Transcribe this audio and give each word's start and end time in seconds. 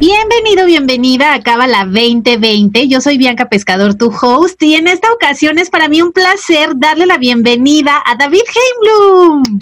Bienvenido, 0.00 0.64
bienvenida 0.64 1.34
a 1.34 1.42
Cábala 1.42 1.84
2020. 1.84 2.88
Yo 2.88 3.02
soy 3.02 3.18
Bianca 3.18 3.50
Pescador, 3.50 3.96
tu 3.96 4.06
host, 4.06 4.62
y 4.62 4.74
en 4.74 4.88
esta 4.88 5.12
ocasión 5.12 5.58
es 5.58 5.68
para 5.68 5.90
mí 5.90 6.00
un 6.00 6.12
placer 6.12 6.70
darle 6.76 7.04
la 7.04 7.18
bienvenida 7.18 8.02
a 8.06 8.16
David 8.16 8.40
Heimblum. 8.40 9.58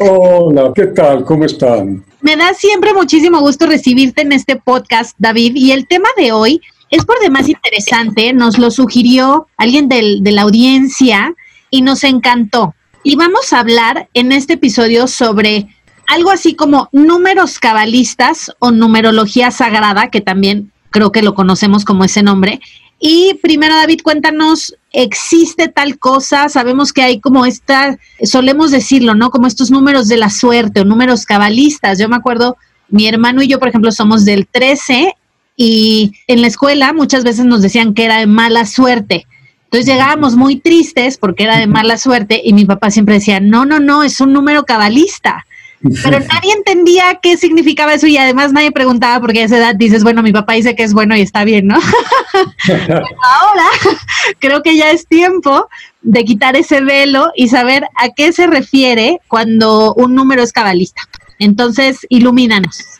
Hola, 0.00 0.72
¿qué 0.74 0.88
tal? 0.88 1.24
¿Cómo 1.24 1.46
están? 1.46 2.04
Me 2.20 2.36
da 2.36 2.52
siempre 2.52 2.92
muchísimo 2.92 3.40
gusto 3.40 3.64
recibirte 3.64 4.20
en 4.20 4.32
este 4.32 4.56
podcast, 4.56 5.16
David, 5.18 5.52
y 5.54 5.72
el 5.72 5.88
tema 5.88 6.10
de 6.18 6.32
hoy 6.32 6.60
es 6.90 7.06
por 7.06 7.18
demás 7.20 7.48
interesante. 7.48 8.34
Nos 8.34 8.58
lo 8.58 8.70
sugirió 8.70 9.46
alguien 9.56 9.88
del, 9.88 10.22
de 10.22 10.32
la 10.32 10.42
audiencia 10.42 11.34
y 11.70 11.80
nos 11.80 12.04
encantó. 12.04 12.74
Y 13.04 13.16
vamos 13.16 13.54
a 13.54 13.60
hablar 13.60 14.10
en 14.12 14.32
este 14.32 14.52
episodio 14.52 15.06
sobre 15.06 15.66
algo 16.08 16.30
así 16.30 16.54
como 16.54 16.88
números 16.90 17.58
cabalistas 17.58 18.50
o 18.58 18.72
numerología 18.72 19.50
sagrada, 19.50 20.10
que 20.10 20.20
también 20.20 20.72
creo 20.90 21.12
que 21.12 21.22
lo 21.22 21.34
conocemos 21.34 21.84
como 21.84 22.02
ese 22.02 22.22
nombre. 22.22 22.60
Y 22.98 23.34
primero, 23.42 23.76
David, 23.76 24.00
cuéntanos, 24.02 24.74
¿existe 24.90 25.68
tal 25.68 25.98
cosa? 25.98 26.48
Sabemos 26.48 26.92
que 26.92 27.02
hay 27.02 27.20
como 27.20 27.44
esta, 27.44 27.98
solemos 28.24 28.70
decirlo, 28.70 29.14
¿no? 29.14 29.30
Como 29.30 29.46
estos 29.46 29.70
números 29.70 30.08
de 30.08 30.16
la 30.16 30.30
suerte 30.30 30.80
o 30.80 30.84
números 30.84 31.26
cabalistas. 31.26 31.98
Yo 31.98 32.08
me 32.08 32.16
acuerdo, 32.16 32.56
mi 32.88 33.06
hermano 33.06 33.42
y 33.42 33.46
yo, 33.46 33.58
por 33.58 33.68
ejemplo, 33.68 33.92
somos 33.92 34.24
del 34.24 34.48
13 34.48 35.14
y 35.56 36.12
en 36.26 36.40
la 36.40 36.46
escuela 36.46 36.92
muchas 36.94 37.22
veces 37.22 37.44
nos 37.44 37.60
decían 37.60 37.92
que 37.92 38.06
era 38.06 38.18
de 38.18 38.26
mala 38.26 38.64
suerte. 38.64 39.26
Entonces 39.64 39.86
llegábamos 39.86 40.36
muy 40.36 40.56
tristes 40.56 41.18
porque 41.18 41.44
era 41.44 41.58
de 41.58 41.66
mala 41.66 41.98
suerte 41.98 42.40
y 42.42 42.54
mi 42.54 42.64
papá 42.64 42.90
siempre 42.90 43.16
decía, 43.16 43.40
no, 43.40 43.66
no, 43.66 43.78
no, 43.78 44.02
es 44.02 44.22
un 44.22 44.32
número 44.32 44.64
cabalista. 44.64 45.44
Pero 45.80 46.18
nadie 46.18 46.52
entendía 46.56 47.18
qué 47.22 47.36
significaba 47.36 47.94
eso 47.94 48.06
y 48.06 48.16
además 48.16 48.52
nadie 48.52 48.72
preguntaba 48.72 49.20
porque 49.20 49.42
a 49.42 49.44
esa 49.44 49.58
edad 49.58 49.74
dices, 49.76 50.02
bueno, 50.02 50.22
mi 50.22 50.32
papá 50.32 50.54
dice 50.54 50.74
que 50.74 50.82
es 50.82 50.92
bueno 50.92 51.16
y 51.16 51.20
está 51.20 51.44
bien, 51.44 51.68
¿no? 51.68 51.76
Ahora 52.34 53.68
creo 54.40 54.62
que 54.62 54.76
ya 54.76 54.90
es 54.90 55.06
tiempo 55.06 55.68
de 56.02 56.24
quitar 56.24 56.56
ese 56.56 56.80
velo 56.80 57.30
y 57.36 57.48
saber 57.48 57.84
a 57.96 58.10
qué 58.10 58.32
se 58.32 58.46
refiere 58.46 59.20
cuando 59.28 59.94
un 59.94 60.14
número 60.14 60.42
es 60.42 60.52
cabalista. 60.52 61.02
Entonces, 61.38 61.98
ilumínanos. 62.08 62.98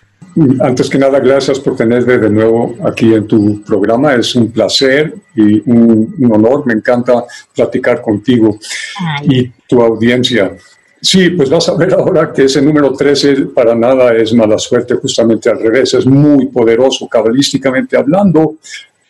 Antes 0.61 0.89
que 0.89 0.99
nada, 0.99 1.19
gracias 1.19 1.59
por 1.59 1.75
tenerme 1.75 2.17
de 2.17 2.31
nuevo 2.31 2.77
aquí 2.85 3.13
en 3.13 3.27
tu 3.27 3.61
programa. 3.63 4.15
Es 4.15 4.37
un 4.37 4.53
placer 4.53 5.15
y 5.35 5.69
un, 5.69 6.15
honor. 6.31 6.65
Me 6.65 6.75
encanta 6.75 7.25
platicar 7.55 8.01
contigo 8.01 8.57
y 9.23 9.49
tu 9.69 9.83
audiencia. 9.83 10.53
Sí, 11.01 11.31
pues 11.31 11.49
vas 11.49 11.69
a 11.69 11.75
ver 11.75 11.95
ahora 11.95 12.33
que 12.33 12.45
ese 12.45 12.61
número 12.61 12.93
13 12.93 13.47
para 13.55 13.75
nada 13.75 14.15
es 14.17 14.33
mala 14.35 14.59
suerte, 14.59 14.97
justamente 14.97 15.49
al 15.49 15.61
revés, 15.61 15.95
es 15.95 16.07
muy 16.07 16.47
poderoso 16.47 17.07
cabalísticamente 17.07 17.97
hablando. 17.97 18.57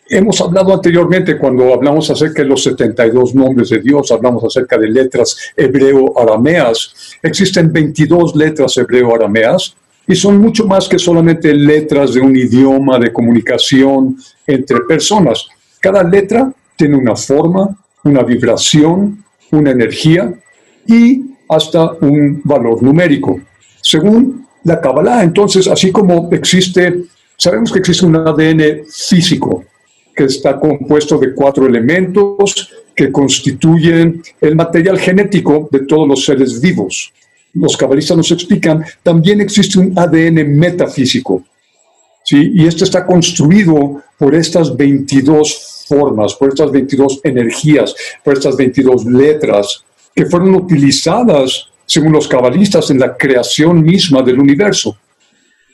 Hemos 0.07 0.39
hablado 0.41 0.73
anteriormente 0.73 1.37
cuando 1.37 1.73
hablamos 1.73 2.09
acerca 2.09 2.43
de 2.43 2.47
los 2.47 2.63
72 2.63 3.33
nombres 3.33 3.69
de 3.69 3.79
Dios, 3.79 4.11
hablamos 4.11 4.43
acerca 4.43 4.77
de 4.77 4.87
letras 4.87 5.35
hebreo-arameas. 5.55 7.17
Existen 7.23 7.71
22 7.71 8.35
letras 8.35 8.77
hebreo-arameas 8.77 9.75
y 10.07 10.15
son 10.15 10.39
mucho 10.39 10.65
más 10.65 10.87
que 10.87 10.97
solamente 10.97 11.53
letras 11.53 12.13
de 12.13 12.21
un 12.21 12.35
idioma 12.35 12.97
de 12.99 13.13
comunicación 13.13 14.17
entre 14.45 14.81
personas. 14.81 15.47
Cada 15.79 16.03
letra 16.03 16.51
tiene 16.75 16.97
una 16.97 17.15
forma, 17.15 17.77
una 18.03 18.23
vibración, 18.23 19.23
una 19.51 19.71
energía 19.71 20.33
y 20.87 21.28
hasta 21.49 21.93
un 22.01 22.41
valor 22.43 22.81
numérico. 22.81 23.41
Según 23.81 24.45
la 24.63 24.79
Kabbalah, 24.79 25.23
entonces, 25.23 25.67
así 25.67 25.91
como 25.91 26.29
existe, 26.31 27.05
sabemos 27.35 27.71
que 27.71 27.79
existe 27.79 28.05
un 28.05 28.15
ADN 28.15 28.85
físico 28.87 29.65
que 30.15 30.25
está 30.25 30.59
compuesto 30.59 31.17
de 31.17 31.33
cuatro 31.33 31.65
elementos 31.65 32.71
que 32.95 33.11
constituyen 33.11 34.21
el 34.41 34.55
material 34.55 34.99
genético 34.99 35.69
de 35.71 35.79
todos 35.85 36.07
los 36.07 36.25
seres 36.25 36.59
vivos. 36.59 37.11
Los 37.53 37.77
cabalistas 37.77 38.17
nos 38.17 38.31
explican, 38.31 38.83
también 39.01 39.41
existe 39.41 39.79
un 39.79 39.97
ADN 39.97 40.55
metafísico, 40.55 41.43
¿sí? 42.23 42.51
y 42.53 42.67
este 42.67 42.83
está 42.83 43.05
construido 43.05 44.03
por 44.17 44.35
estas 44.35 44.75
22 44.75 45.85
formas, 45.87 46.35
por 46.35 46.49
estas 46.49 46.71
22 46.71 47.21
energías, 47.23 47.95
por 48.23 48.33
estas 48.33 48.55
22 48.55 49.05
letras 49.05 49.83
que 50.19 50.25
fueron 50.25 50.53
utilizadas, 50.53 51.69
según 51.85 52.11
los 52.11 52.27
cabalistas, 52.27 52.91
en 52.91 52.99
la 52.99 53.15
creación 53.15 53.81
misma 53.81 54.21
del 54.21 54.37
universo. 54.37 54.97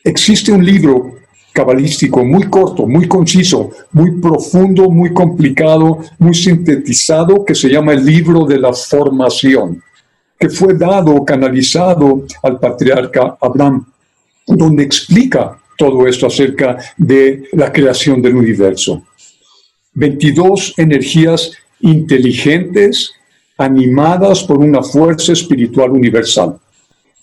Existe 0.04 0.52
un 0.52 0.64
libro 0.64 1.16
cabalístico 1.52 2.24
muy 2.24 2.44
corto, 2.44 2.86
muy 2.86 3.08
conciso, 3.08 3.72
muy 3.92 4.22
profundo, 4.22 4.88
muy 4.92 5.12
complicado, 5.16 5.98
muy 6.20 6.36
sintetizado, 6.36 7.44
que 7.44 7.56
se 7.56 7.70
llama 7.70 7.94
el 7.94 8.06
libro 8.06 8.46
de 8.46 8.60
la 8.60 8.72
formación, 8.72 9.82
que 10.38 10.50
fue 10.50 10.76
dado, 10.76 11.26
canalizado 11.26 12.28
al 12.44 12.60
patriarca 12.60 13.38
Abraham, 13.42 13.84
donde 14.46 14.84
explica 14.84 15.58
todo 15.76 16.06
esto 16.06 16.28
acerca 16.28 16.78
de 16.98 17.46
la 17.54 17.74
creación 17.74 18.22
del 18.22 18.36
universo. 18.36 19.08
22 19.96 20.76
energías 20.78 21.52
inteligentes, 21.80 23.15
animadas 23.58 24.44
por 24.44 24.58
una 24.58 24.82
fuerza 24.84 25.34
espiritual 25.34 25.92
universal. 25.92 26.58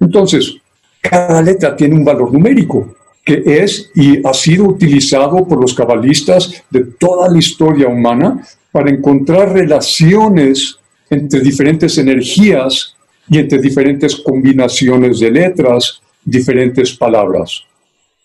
Entonces, 0.00 0.56
cada 1.00 1.42
letra 1.42 1.76
tiene 1.76 1.96
un 1.96 2.04
valor 2.04 2.32
numérico 2.32 2.94
que 3.24 3.42
es 3.46 3.90
y 3.94 4.26
ha 4.26 4.34
sido 4.34 4.64
utilizado 4.64 5.46
por 5.46 5.60
los 5.60 5.74
cabalistas 5.74 6.64
de 6.70 6.84
toda 6.98 7.28
la 7.30 7.38
historia 7.38 7.88
humana 7.88 8.42
para 8.72 8.90
encontrar 8.90 9.52
relaciones 9.52 10.76
entre 11.08 11.40
diferentes 11.40 11.98
energías 11.98 12.96
y 13.28 13.38
entre 13.38 13.60
diferentes 13.60 14.16
combinaciones 14.16 15.20
de 15.20 15.30
letras, 15.30 16.00
diferentes 16.24 16.96
palabras. 16.96 17.62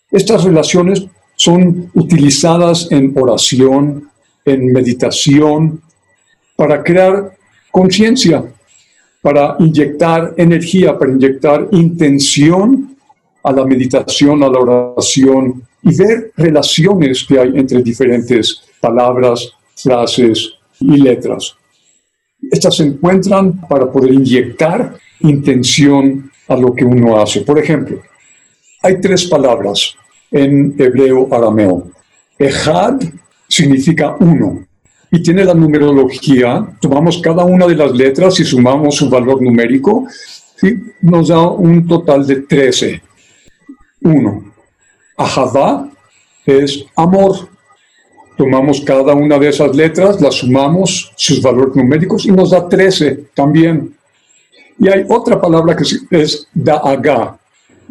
Estas 0.10 0.44
relaciones 0.44 1.06
son 1.36 1.92
utilizadas 1.94 2.88
en 2.92 3.14
oración, 3.16 4.10
en 4.46 4.72
meditación, 4.72 5.82
para 6.56 6.82
crear 6.82 7.37
conciencia, 7.78 8.44
para 9.22 9.56
inyectar 9.60 10.34
energía, 10.36 10.98
para 10.98 11.12
inyectar 11.12 11.68
intención 11.72 12.96
a 13.44 13.52
la 13.52 13.64
meditación, 13.66 14.42
a 14.42 14.50
la 14.50 14.60
oración 14.60 15.62
y 15.84 15.96
ver 15.96 16.32
relaciones 16.36 17.24
que 17.28 17.40
hay 17.40 17.52
entre 17.56 17.84
diferentes 17.84 18.64
palabras, 18.82 19.52
frases 19.76 20.54
y 20.80 20.98
letras. 20.98 21.56
Estas 22.52 22.78
se 22.78 22.84
encuentran 22.84 23.62
para 23.68 23.92
poder 23.92 24.12
inyectar 24.12 24.96
intención 25.20 26.32
a 26.48 26.56
lo 26.56 26.74
que 26.74 26.84
uno 26.84 27.22
hace. 27.22 27.42
Por 27.42 27.60
ejemplo, 27.60 28.02
hay 28.82 29.00
tres 29.00 29.26
palabras 29.26 29.94
en 30.32 30.74
hebreo 30.80 31.28
arameo. 31.32 31.92
Ejad 32.40 33.02
significa 33.48 34.16
uno 34.20 34.67
y 35.12 35.22
tiene 35.24 35.46
la 35.46 35.54
numerología, 35.54 36.68
tomamos 36.82 37.20
cada 37.22 37.46
una 37.46 37.66
de 37.66 37.76
las 37.76 37.92
letras 37.92 38.40
y 38.40 38.44
sumamos 38.44 38.96
su 38.96 39.10
valor 39.10 39.42
numérico, 39.42 40.06
y 40.62 40.74
nos 41.02 41.28
da 41.30 41.48
un 41.48 41.88
total 41.88 42.26
de 42.26 42.38
13. 42.42 43.02
1. 44.02 44.54
Ahadá 45.18 45.90
es 46.46 46.86
amor. 46.96 47.50
Tomamos 48.38 48.82
cada 48.82 49.16
una 49.16 49.40
de 49.40 49.50
esas 49.50 49.76
letras, 49.76 50.22
las 50.22 50.36
sumamos, 50.36 51.12
sus 51.16 51.42
valores 51.42 51.76
numéricos 51.76 52.26
y 52.26 52.32
nos 52.32 52.52
da 52.52 52.70
13 52.70 53.30
también. 53.34 53.96
Y 54.80 54.88
hay 54.88 55.06
otra 55.10 55.42
palabra 55.42 55.76
que 55.76 55.84
es 56.12 56.48
da'aga. 56.54 57.38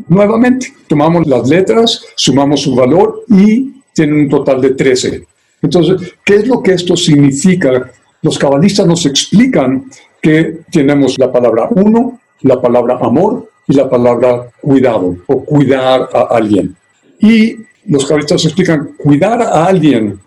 Nuevamente, 0.09 0.73
tomamos 0.87 1.27
las 1.27 1.49
letras, 1.49 2.05
sumamos 2.15 2.63
su 2.63 2.77
valor 2.77 3.25
y 3.29 3.83
tienen 3.93 4.21
un 4.21 4.29
total 4.29 4.61
de 4.61 4.71
13. 4.71 5.27
Entonces, 5.63 6.15
¿qué 6.25 6.37
es 6.37 6.49
lo 6.49 6.63
que 6.63 6.73
esto 6.73 6.97
significa? 6.97 7.91
Los 8.23 8.39
cabalistas 8.39 8.87
nos 8.87 9.07
explican 9.07 9.91
que 10.21 10.61
tenemos 10.71 11.19
la 11.19 11.31
palabra 11.31 11.69
uno, 11.71 12.21
la 12.43 12.61
palabra 12.61 12.99
amor 13.01 13.49
y 13.67 13.75
la 13.75 13.89
palabra 13.89 14.49
cuidado 14.61 15.17
o 15.27 15.45
cuidar 15.45 16.09
a 16.13 16.23
alguien. 16.37 16.77
Y 17.21 17.57
los 17.87 18.05
cabalistas 18.07 18.45
explican 18.45 18.95
cuidar 18.97 19.43
a 19.43 19.67
alguien 19.67 20.19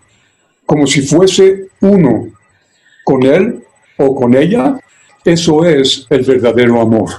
como 0.66 0.86
si 0.86 1.02
fuese 1.02 1.68
uno 1.80 2.28
con 3.04 3.22
él 3.22 3.64
o 3.96 4.14
con 4.14 4.34
ella 4.34 4.78
Eso 5.24 5.64
es 5.66 6.06
el 6.08 6.24
verdadero 6.24 6.80
amor. 6.80 7.10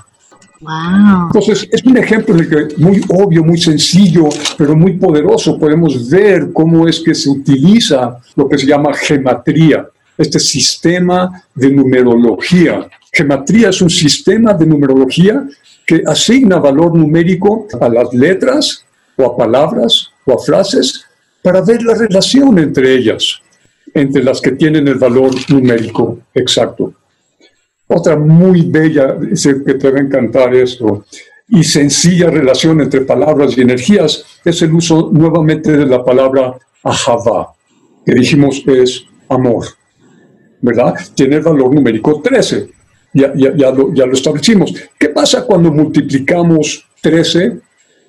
Entonces, 0.62 1.68
es 1.72 1.84
un 1.84 1.98
ejemplo 1.98 2.36
muy 2.78 3.02
obvio, 3.10 3.44
muy 3.44 3.60
sencillo, 3.60 4.30
pero 4.58 4.76
muy 4.76 4.94
poderoso. 4.94 5.58
Podemos 5.58 6.10
ver 6.10 6.52
cómo 6.54 6.88
es 6.88 7.00
que 7.00 7.16
se 7.16 7.30
utiliza 7.30 8.20
lo 8.36 8.48
que 8.48 8.58
se 8.58 8.68
llama 8.68 8.94
gematría, 8.94 9.88
este 10.18 10.40
sistema 10.40 11.44
de 11.56 11.72
numerología. 11.72 12.88
Gematría 13.12 13.70
es 13.70 13.82
un 13.82 13.90
sistema 13.90 14.54
de 14.54 14.68
numerología 14.68 15.48
que 15.86 16.04
asigna 16.06 16.60
valor 16.60 16.96
numérico 16.96 17.68
a 17.80 17.90
las 17.90 18.14
letras 18.14 18.86
o 19.18 19.26
a 19.26 19.36
palabras 19.36 20.10
o 20.26 20.34
a 20.34 20.38
frases 20.38 21.06
para 21.42 21.62
ver 21.62 21.82
la 21.82 21.96
relación 21.96 22.60
entre 22.60 22.94
ellas, 22.94 23.42
entre 23.94 24.24
las 24.24 24.40
que 24.40 24.52
tienen 24.52 24.88
el 24.88 25.00
valor 25.00 25.32
numérico 25.50 26.20
exacto. 26.36 26.94
Otra 27.94 28.16
muy 28.16 28.62
bella, 28.62 29.18
que 29.20 29.74
te 29.74 29.92
va 29.92 29.98
a 29.98 30.02
encantar 30.02 30.56
esto, 30.56 31.04
y 31.50 31.62
sencilla 31.62 32.30
relación 32.30 32.80
entre 32.80 33.02
palabras 33.02 33.58
y 33.58 33.62
energías 33.62 34.24
es 34.46 34.62
el 34.62 34.74
uso 34.74 35.10
nuevamente 35.12 35.74
de 35.74 35.86
la 35.86 36.02
palabra 36.02 36.58
ahava, 36.84 37.54
que 38.06 38.14
dijimos 38.14 38.64
es 38.66 39.04
amor, 39.28 39.66
¿verdad? 40.62 40.94
Tiene 41.14 41.36
el 41.36 41.42
valor 41.42 41.76
numérico 41.76 42.22
13, 42.22 42.70
ya, 43.14 43.34
ya, 43.36 43.54
ya, 43.58 43.72
lo, 43.72 43.94
ya 43.94 44.06
lo 44.06 44.14
establecimos. 44.14 44.74
¿Qué 44.98 45.10
pasa 45.10 45.46
cuando 45.46 45.70
multiplicamos 45.70 46.86
13 47.02 47.60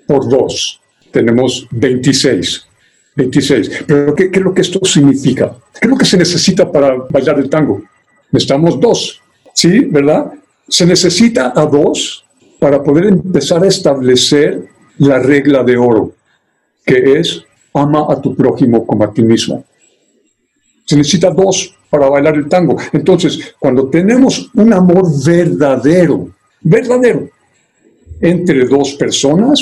por 0.06 0.28
2? 0.28 0.80
Tenemos 1.10 1.66
26. 1.72 2.68
26. 3.16 3.84
Pero 3.88 4.14
¿qué, 4.14 4.30
¿qué, 4.30 4.38
es 4.38 4.44
lo 4.44 4.54
que 4.54 4.62
esto 4.62 4.78
significa? 4.84 5.56
¿Qué 5.72 5.88
es 5.88 5.90
lo 5.90 5.96
que 5.96 6.04
se 6.04 6.16
necesita 6.16 6.70
para 6.70 6.94
bailar 7.10 7.40
el 7.40 7.50
tango? 7.50 7.82
Necesitamos 8.30 8.78
dos. 8.78 9.21
¿Sí? 9.52 9.80
¿Verdad? 9.80 10.32
Se 10.68 10.86
necesita 10.86 11.52
a 11.54 11.66
dos 11.66 12.24
para 12.58 12.82
poder 12.82 13.06
empezar 13.06 13.62
a 13.62 13.68
establecer 13.68 14.68
la 14.98 15.18
regla 15.18 15.64
de 15.64 15.76
oro, 15.76 16.12
que 16.84 17.18
es 17.18 17.44
ama 17.74 18.06
a 18.08 18.20
tu 18.20 18.34
prójimo 18.34 18.86
como 18.86 19.04
a 19.04 19.12
ti 19.12 19.22
mismo. 19.22 19.64
Se 20.84 20.96
necesita 20.96 21.30
dos 21.30 21.74
para 21.90 22.08
bailar 22.08 22.36
el 22.36 22.48
tango. 22.48 22.76
Entonces, 22.92 23.54
cuando 23.58 23.88
tenemos 23.88 24.50
un 24.54 24.72
amor 24.72 25.04
verdadero, 25.24 26.30
verdadero, 26.60 27.28
entre 28.20 28.66
dos 28.66 28.94
personas, 28.94 29.60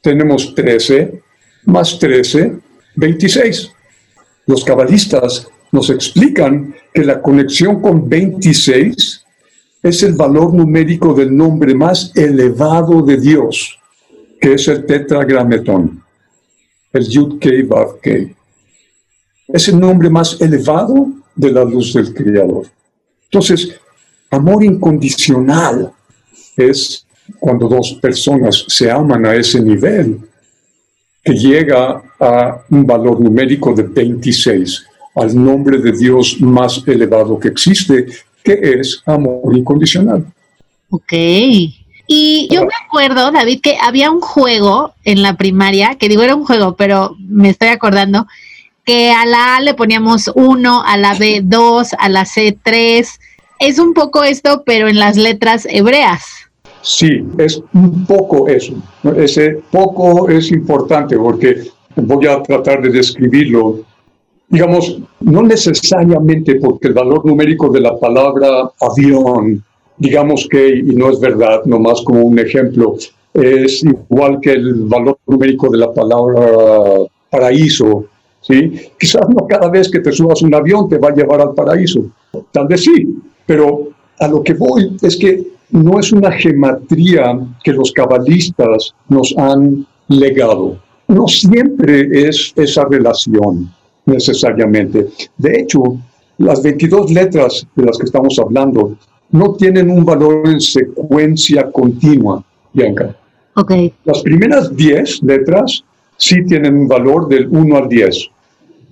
tenemos 0.00 0.54
13 0.54 1.22
más 1.64 1.98
13, 1.98 2.58
26. 2.96 3.72
Los 4.46 4.64
cabalistas 4.64 5.48
nos 5.72 5.90
explican 5.90 6.74
que 6.92 7.04
la 7.04 7.20
conexión 7.20 7.80
con 7.80 8.08
26 8.08 9.24
es 9.82 10.02
el 10.02 10.14
valor 10.14 10.54
numérico 10.54 11.14
del 11.14 11.36
nombre 11.36 11.74
más 11.74 12.12
elevado 12.16 13.02
de 13.02 13.16
Dios, 13.18 13.78
que 14.40 14.54
es 14.54 14.68
el 14.68 14.86
tetragrametón, 14.86 16.02
el 16.92 17.08
Yud 17.08 17.38
Kei 17.38 17.62
Vav 17.62 18.00
Kei. 18.00 18.34
Es 19.46 19.68
el 19.68 19.78
nombre 19.78 20.10
más 20.10 20.40
elevado 20.40 21.08
de 21.34 21.52
la 21.52 21.64
luz 21.64 21.94
del 21.94 22.12
Creador. 22.12 22.66
Entonces, 23.24 23.74
amor 24.30 24.64
incondicional 24.64 25.92
es 26.56 27.06
cuando 27.38 27.68
dos 27.68 27.98
personas 28.00 28.64
se 28.68 28.90
aman 28.90 29.26
a 29.26 29.34
ese 29.34 29.60
nivel, 29.60 30.20
que 31.22 31.34
llega 31.34 32.02
a 32.18 32.64
un 32.70 32.86
valor 32.86 33.20
numérico 33.20 33.74
de 33.74 33.82
26 33.82 34.87
al 35.20 35.34
nombre 35.34 35.78
de 35.78 35.92
Dios 35.92 36.40
más 36.40 36.82
elevado 36.86 37.38
que 37.38 37.48
existe, 37.48 38.06
que 38.42 38.60
es 38.62 39.02
amor 39.06 39.56
incondicional. 39.56 40.24
Ok. 40.90 41.12
Y 42.10 42.48
yo 42.50 42.62
me 42.62 42.72
acuerdo, 42.86 43.30
David, 43.30 43.60
que 43.60 43.76
había 43.80 44.10
un 44.10 44.20
juego 44.20 44.94
en 45.04 45.22
la 45.22 45.36
primaria, 45.36 45.96
que 45.96 46.08
digo 46.08 46.22
era 46.22 46.34
un 46.34 46.46
juego, 46.46 46.74
pero 46.74 47.14
me 47.18 47.50
estoy 47.50 47.68
acordando, 47.68 48.26
que 48.84 49.10
a 49.10 49.26
la 49.26 49.56
A 49.56 49.60
le 49.60 49.74
poníamos 49.74 50.30
1, 50.34 50.82
a 50.82 50.96
la 50.96 51.14
B 51.14 51.42
2, 51.44 51.94
a 51.98 52.08
la 52.08 52.24
C 52.24 52.56
3. 52.62 53.20
Es 53.58 53.78
un 53.78 53.92
poco 53.92 54.24
esto, 54.24 54.62
pero 54.64 54.88
en 54.88 54.98
las 54.98 55.18
letras 55.18 55.66
hebreas. 55.68 56.24
Sí, 56.80 57.22
es 57.36 57.60
un 57.74 58.06
poco 58.06 58.48
eso. 58.48 58.72
Ese 59.16 59.60
poco 59.70 60.30
es 60.30 60.50
importante 60.50 61.18
porque 61.18 61.64
voy 61.96 62.26
a 62.26 62.42
tratar 62.42 62.80
de 62.80 62.88
describirlo 62.88 63.80
digamos, 64.48 64.98
no 65.20 65.42
necesariamente 65.42 66.56
porque 66.56 66.88
el 66.88 66.94
valor 66.94 67.24
numérico 67.24 67.68
de 67.68 67.80
la 67.80 67.98
palabra 67.98 68.70
avión, 68.80 69.62
digamos 69.96 70.46
que, 70.50 70.78
y 70.78 70.94
no 70.94 71.10
es 71.10 71.20
verdad, 71.20 71.64
nomás 71.64 72.00
como 72.02 72.22
un 72.22 72.38
ejemplo, 72.38 72.96
es 73.34 73.84
igual 73.84 74.40
que 74.40 74.52
el 74.52 74.74
valor 74.84 75.18
numérico 75.26 75.70
de 75.70 75.78
la 75.78 75.92
palabra 75.92 76.40
paraíso, 77.30 78.06
¿sí? 78.40 78.72
Quizás 78.98 79.28
no 79.28 79.46
cada 79.46 79.68
vez 79.68 79.90
que 79.90 80.00
te 80.00 80.12
subas 80.12 80.40
un 80.42 80.54
avión 80.54 80.88
te 80.88 80.98
va 80.98 81.08
a 81.08 81.14
llevar 81.14 81.42
al 81.42 81.54
paraíso, 81.54 82.06
tal 82.50 82.66
vez 82.68 82.84
sí, 82.84 83.16
pero 83.44 83.88
a 84.18 84.28
lo 84.28 84.42
que 84.42 84.54
voy 84.54 84.96
es 85.02 85.16
que 85.16 85.46
no 85.70 86.00
es 86.00 86.12
una 86.12 86.32
gematría 86.32 87.38
que 87.62 87.72
los 87.72 87.92
cabalistas 87.92 88.94
nos 89.08 89.36
han 89.36 89.86
legado. 90.08 90.78
No 91.08 91.28
siempre 91.28 92.08
es 92.28 92.52
esa 92.56 92.84
relación 92.86 93.70
necesariamente. 94.08 95.08
De 95.36 95.60
hecho, 95.60 95.80
las 96.38 96.62
22 96.62 97.10
letras 97.12 97.66
de 97.74 97.84
las 97.84 97.98
que 97.98 98.04
estamos 98.04 98.38
hablando 98.38 98.96
no 99.30 99.54
tienen 99.54 99.90
un 99.90 100.04
valor 100.04 100.48
en 100.48 100.60
secuencia 100.60 101.70
continua, 101.70 102.44
Bianca. 102.72 103.14
Okay. 103.54 103.92
Las 104.04 104.22
primeras 104.22 104.74
10 104.74 105.22
letras 105.24 105.84
sí 106.16 106.44
tienen 106.44 106.76
un 106.76 106.88
valor 106.88 107.28
del 107.28 107.48
1 107.48 107.76
al 107.76 107.88
10, 107.88 108.30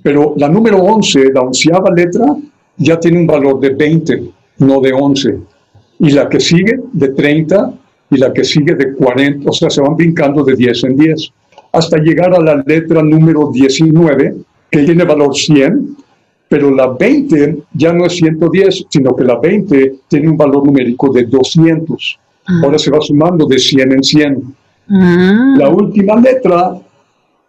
pero 0.03 0.35
la 0.37 0.49
número 0.49 0.79
11, 0.79 1.33
la 1.33 1.43
onceava 1.43 1.91
letra, 1.95 2.25
ya 2.77 2.99
tiene 2.99 3.21
un 3.21 3.27
valor 3.27 3.61
de 3.61 3.71
20, 3.71 4.23
no 4.59 4.81
de 4.81 4.93
11. 4.93 5.39
Y 6.01 6.11
la 6.11 6.29
que 6.29 6.41
sigue 6.41 6.81
de 6.93 7.09
30 7.09 7.75
y 8.11 8.19
la 8.19 8.33
que 8.33 8.45
sigue 8.45 8.75
de 8.75 8.93
40, 8.95 9.49
o 9.49 9.53
sea, 9.53 9.71
se 9.71 9.81
van 9.81 9.97
brincando 9.97 10.45
de 10.45 10.55
10 10.55 10.85
en 10.85 10.97
10, 10.97 11.33
hasta 11.73 11.99
llegar 11.99 12.35
a 12.35 12.41
la 12.41 12.63
letra 12.67 13.03
número 13.03 13.51
19, 13.53 14.37
que 14.71 14.83
tiene 14.83 15.05
valor 15.05 15.35
100, 15.35 15.97
pero 16.49 16.71
la 16.71 16.89
20 16.89 17.59
ya 17.75 17.93
no 17.93 18.07
es 18.07 18.17
110, 18.17 18.87
sino 18.89 19.15
que 19.17 19.25
la 19.25 19.39
20 19.39 19.95
tiene 20.09 20.29
un 20.29 20.37
valor 20.37 20.65
numérico 20.65 21.13
de 21.13 21.25
200. 21.25 22.19
Ah. 22.46 22.61
Ahora 22.63 22.79
se 22.79 22.91
va 22.91 23.01
sumando 23.01 23.46
de 23.46 23.58
100 23.58 23.93
en 23.93 24.03
100. 24.03 24.55
Ah. 24.91 25.55
La 25.58 25.69
última 25.69 26.20
letra, 26.20 26.77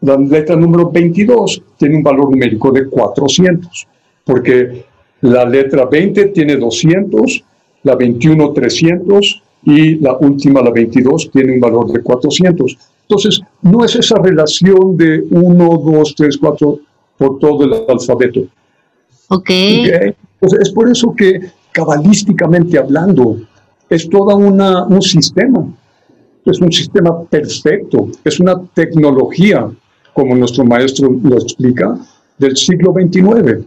la 0.01 0.17
letra 0.17 0.55
número 0.55 0.89
22, 0.89 1.61
tiene 1.77 1.97
un 1.97 2.03
valor 2.03 2.31
numérico 2.31 2.71
de 2.71 2.87
400, 2.87 3.87
porque 4.25 4.85
la 5.21 5.45
letra 5.45 5.85
20 5.85 6.25
tiene 6.27 6.55
200, 6.55 7.43
la 7.83 7.95
21 7.95 8.51
300 8.53 9.43
y 9.63 9.95
la 9.95 10.17
última, 10.17 10.61
la 10.61 10.71
22, 10.71 11.31
tiene 11.31 11.53
un 11.53 11.59
valor 11.59 11.91
de 11.91 12.01
400. 12.01 12.77
Entonces, 13.01 13.41
no 13.61 13.85
es 13.85 13.95
esa 13.95 14.19
relación 14.21 14.97
de 14.97 15.23
1, 15.29 15.81
2, 15.85 16.15
3, 16.15 16.37
4, 16.37 16.79
por 17.17 17.39
todo 17.39 17.65
el 17.65 17.73
alfabeto. 17.89 18.41
Ok. 19.29 19.49
es 19.49 20.71
por 20.73 20.89
eso 20.89 21.13
que 21.15 21.51
cabalísticamente 21.71 22.77
hablando, 22.79 23.37
es 23.89 24.09
todo 24.09 24.35
un 24.35 25.01
sistema. 25.01 25.67
Es 26.45 26.59
un 26.61 26.71
sistema 26.71 27.23
perfecto. 27.23 28.07
Es 28.23 28.39
una 28.39 28.59
tecnología, 28.73 29.69
como 30.13 30.35
nuestro 30.35 30.63
maestro 30.63 31.15
lo 31.21 31.35
explica, 31.35 31.97
del 32.37 32.55
siglo 32.55 32.93
XXIX, 32.93 33.65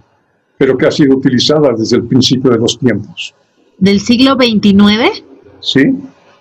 pero 0.59 0.76
que 0.76 0.87
ha 0.87 0.90
sido 0.90 1.16
utilizada 1.16 1.73
desde 1.76 1.97
el 1.97 2.04
principio 2.04 2.50
de 2.50 2.59
los 2.59 2.78
tiempos. 2.78 3.35
¿Del 3.78 4.00
siglo 4.00 4.35
XXIX? 4.35 5.25
Sí, 5.61 5.95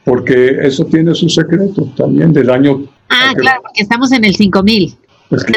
porque 0.03 0.57
eso 0.61 0.85
tiene 0.85 1.13
su 1.13 1.29
secreto 1.29 1.87
también 1.95 2.33
del 2.33 2.49
año... 2.49 2.83
Ah, 3.09 3.33
claro, 3.35 3.61
porque 3.63 3.81
estamos 3.81 4.11
en 4.11 4.25
el 4.25 4.35
5000. 4.35 4.95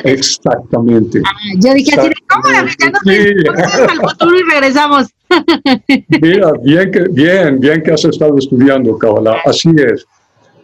Exactamente. 0.05 1.23
Ah, 1.25 1.31
yo 1.59 1.73
dije 1.75 1.99
así, 1.99 2.11
¿cómo 2.29 2.51
la 2.51 2.69
sí. 2.69 3.25
al 3.49 4.11
futuro 4.11 4.39
y 4.39 4.51
regresamos? 4.51 5.07
Mira, 6.21 6.53
bien 6.63 6.91
que, 6.91 7.09
bien, 7.11 7.61
bien 7.61 7.83
que 7.83 7.93
has 7.93 8.05
estado 8.05 8.37
estudiando, 8.37 8.99
Kabbalah. 8.99 9.39
Así 9.47 9.71
es. 9.71 10.07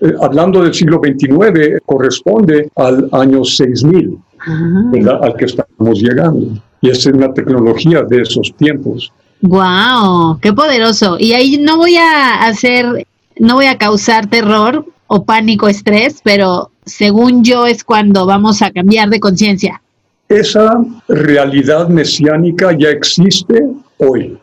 Eh, 0.01 0.13
hablando 0.21 0.63
del 0.63 0.75
siglo 0.75 1.01
XXIX, 1.03 1.81
corresponde 1.87 2.71
al 2.77 3.09
año 3.13 3.45
6000, 3.45 4.19
¿verdad? 4.93 5.25
Al 5.25 5.37
que 5.37 5.47
estamos 5.47 6.01
llegando. 6.01 6.61
Y 6.81 6.91
es 6.91 7.05
una 7.07 7.33
tecnología 7.33 8.03
de 8.03 8.23
esos 8.23 8.55
tiempos. 8.57 9.13
¡Wow! 9.41 10.39
¡Qué 10.41 10.53
poderoso! 10.53 11.17
Y 11.19 11.33
ahí 11.33 11.59
no 11.59 11.79
voy 11.79 11.97
a 11.97 12.45
hacer, 12.45 13.07
no 13.39 13.55
voy 13.55 13.67
a 13.67 13.79
causar 13.79 14.29
terror 14.29 14.85
o 15.07 15.25
pánico, 15.25 15.69
estrés, 15.69 16.21
pero 16.23 16.71
según 16.89 17.45
yo, 17.45 17.67
es 17.67 17.85
cuando 17.85 18.27
vamos 18.27 18.63
a 18.63 18.71
cambiar 18.71 19.09
de 19.09 19.21
conciencia. 19.21 19.81
Esa 20.29 20.85
realidad 21.09 21.89
mesiánica 21.89 22.77
ya 22.77 22.91
existe 22.91 23.67
hoy. 23.99 24.37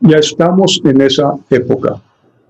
Ya 0.00 0.18
estamos 0.18 0.80
en 0.84 1.00
esa 1.00 1.34
época. 1.50 2.00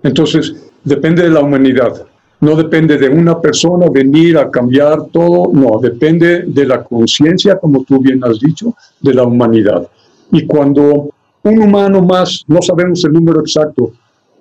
Entonces, 0.03 0.55
depende 0.85 1.23
de 1.23 1.31
la 1.31 1.41
humanidad. 1.41 2.07
No 2.41 2.55
depende 2.55 2.97
de 2.97 3.09
una 3.09 3.41
persona 3.41 3.87
venir 3.91 4.39
a 4.39 4.51
cambiar 4.51 5.07
todo, 5.13 5.51
no, 5.53 5.81
depende 5.81 6.45
de 6.47 6.67
la 6.67 6.85
conciencia, 6.85 7.59
como 7.59 7.83
tú 7.83 7.99
bien 8.01 8.23
has 8.23 8.39
dicho, 8.39 8.75
de 9.01 9.15
la 9.15 9.25
humanidad. 9.25 9.89
Y 10.31 10.47
cuando 10.47 11.11
un 11.43 11.59
humano 11.59 12.01
más, 12.03 12.45
no 12.47 12.63
sabemos 12.63 13.05
el 13.05 13.13
número 13.13 13.41
exacto, 13.41 13.93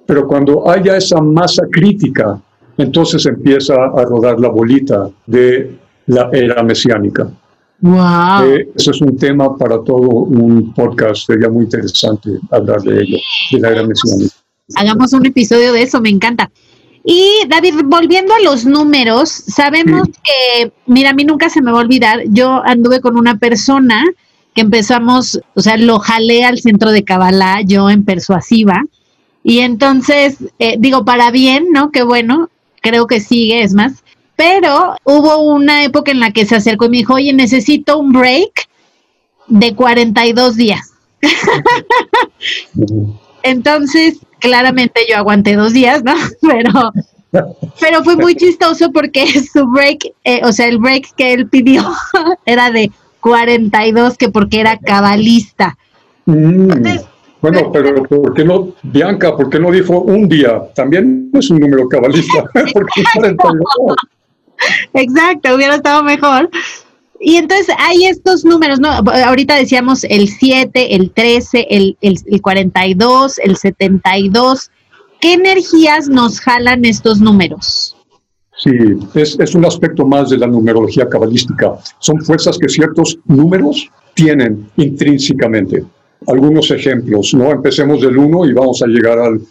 pero 0.06 0.28
cuando 0.28 0.70
haya 0.70 0.96
esa 0.98 1.20
masa 1.22 1.64
crítica, 1.72 2.40
entonces 2.77 3.25
empieza 3.25 3.74
a 3.74 4.03
rodar 4.05 4.39
la 4.39 4.50
bolita 4.50 5.10
de 5.25 5.77
la 6.07 6.29
era 6.31 6.63
mesiánica. 6.63 7.29
Wow. 7.79 8.46
Eh, 8.46 8.69
ese 8.75 8.91
es 8.91 9.01
un 9.01 9.17
tema 9.17 9.55
para 9.55 9.84
todo 9.84 10.07
un 10.07 10.74
podcast, 10.74 11.27
sería 11.27 11.50
muy 11.50 11.65
interesante 11.65 12.31
hablar 12.51 12.81
de 12.81 13.01
ello, 13.01 13.17
de 13.51 13.60
la 13.60 13.69
era 13.69 13.84
mesiánica. 13.86 14.34
Hagamos 14.75 15.13
un 15.13 15.25
episodio 15.25 15.74
de 15.74 15.84
eso, 15.84 16.01
me 16.01 16.10
encanta. 16.10 16.50
Y 17.10 17.48
David, 17.48 17.75
volviendo 17.86 18.34
a 18.34 18.41
los 18.41 18.65
números, 18.65 19.29
sabemos 19.29 20.10
que, 20.10 20.74
mira, 20.88 21.12
a 21.12 21.13
mí 21.13 21.24
nunca 21.24 21.50
se 21.50 21.62
me 21.62 21.72
va 21.72 21.77
a 21.77 21.84
olvidar, 21.84 22.24
yo 22.27 22.62
anduve 22.65 23.00
con 23.00 23.17
una 23.17 23.38
persona 23.38 24.03
que 24.53 24.62
empezamos, 24.62 25.39
o 25.53 25.62
sea, 25.62 25.77
lo 25.77 26.00
jalé 26.00 26.43
al 26.43 26.60
centro 26.60 26.91
de 26.91 27.05
Kabbalah, 27.05 27.62
yo 27.62 27.89
en 27.89 28.03
persuasiva, 28.03 28.84
y 29.41 29.60
entonces, 29.60 30.39
eh, 30.60 30.75
digo, 30.79 31.05
para 31.05 31.31
bien, 31.31 31.67
¿no? 31.72 31.91
Qué 31.91 32.03
bueno, 32.03 32.50
creo 32.88 33.08
que 33.08 33.20
sigue, 33.20 33.63
es 33.63 33.74
más, 33.74 34.03
pero 34.36 34.96
hubo 35.03 35.38
una 35.39 35.84
época 35.84 36.12
en 36.12 36.20
la 36.20 36.32
que 36.32 36.46
se 36.46 36.56
acercó 36.56 36.86
y 36.86 36.89
me 36.89 36.98
dijo, 36.98 37.15
oye, 37.15 37.34
necesito 37.34 37.98
un 37.98 38.13
break 38.13 38.70
de 39.48 39.75
42 39.75 40.56
días. 40.56 40.94
Entonces, 43.44 44.20
claramente 44.39 45.01
yo 45.10 45.17
aguanté 45.17 45.56
dos 45.56 45.74
días, 45.74 46.03
¿no? 46.03 46.13
Pero, 46.41 46.91
pero 47.82 48.03
fue 48.06 48.15
muy 48.15 48.36
chistoso 48.36 48.91
porque 48.91 49.27
su 49.53 49.67
break, 49.67 50.13
eh, 50.24 50.39
o 50.44 50.53
sea, 50.53 50.67
el 50.67 50.77
break 50.77 51.13
que 51.15 51.34
él 51.34 51.50
pidió 51.50 51.84
era 52.46 52.72
de 52.72 52.89
42, 53.20 54.17
que 54.17 54.29
porque 54.29 54.62
era 54.62 54.77
cabalista. 54.77 55.77
Mm. 56.25 56.72
Bueno, 57.41 57.72
pero 57.72 58.03
¿por 58.03 58.34
qué 58.34 58.44
no, 58.44 58.74
Bianca, 58.84 59.36
por 59.36 59.50
qué 59.50 59.60
no 59.60 59.72
dijo 59.72 60.01
un 60.01 60.27
día? 60.27 60.63
También 60.74 61.29
es 61.34 61.50
un 61.50 61.60
número 61.60 61.88
cabalista. 61.88 62.46
Exacto, 64.94 65.56
hubiera 65.56 65.75
estado 65.75 66.03
mejor. 66.03 66.50
Y 67.20 67.36
entonces 67.36 67.75
hay 67.79 68.06
estos 68.06 68.46
números, 68.46 68.79
¿no? 68.79 68.89
Ahorita 68.89 69.56
decíamos 69.56 70.03
el 70.03 70.27
7, 70.27 70.96
el 70.96 71.12
13, 71.12 71.67
el, 71.70 71.98
el, 72.01 72.17
el 72.25 72.41
42, 72.41 73.39
el 73.39 73.56
72. 73.56 74.72
¿Qué 75.20 75.34
energías 75.34 76.10
nos 76.10 76.39
jalan 76.39 76.86
estos 76.86 77.20
números? 77.20 77.96
Sí, 78.58 78.72
es, 79.13 79.38
es, 79.39 79.56
un 79.56 79.65
aspecto 79.65 80.06
más 80.06 80.29
de 80.29 80.38
la 80.38 80.48
numerología 80.48 81.08
cabalística. 81.08 81.77
Son 82.00 82.20
fuerzas 82.22 82.58
que 82.58 82.67
ciertos 82.67 83.20
números 83.25 83.89
tienen 84.15 84.70
intrínsecamente. 84.77 85.86
Algunos 86.26 86.72
ejemplos, 86.72 87.34
¿no? 87.34 87.52
Empecemos 87.52 88.02
del 88.02 88.18
1 88.18 88.46
y 88.46 88.54
vamos 88.54 88.82
a 88.82 88.88
llegar 88.88 89.20
al, 89.20 89.42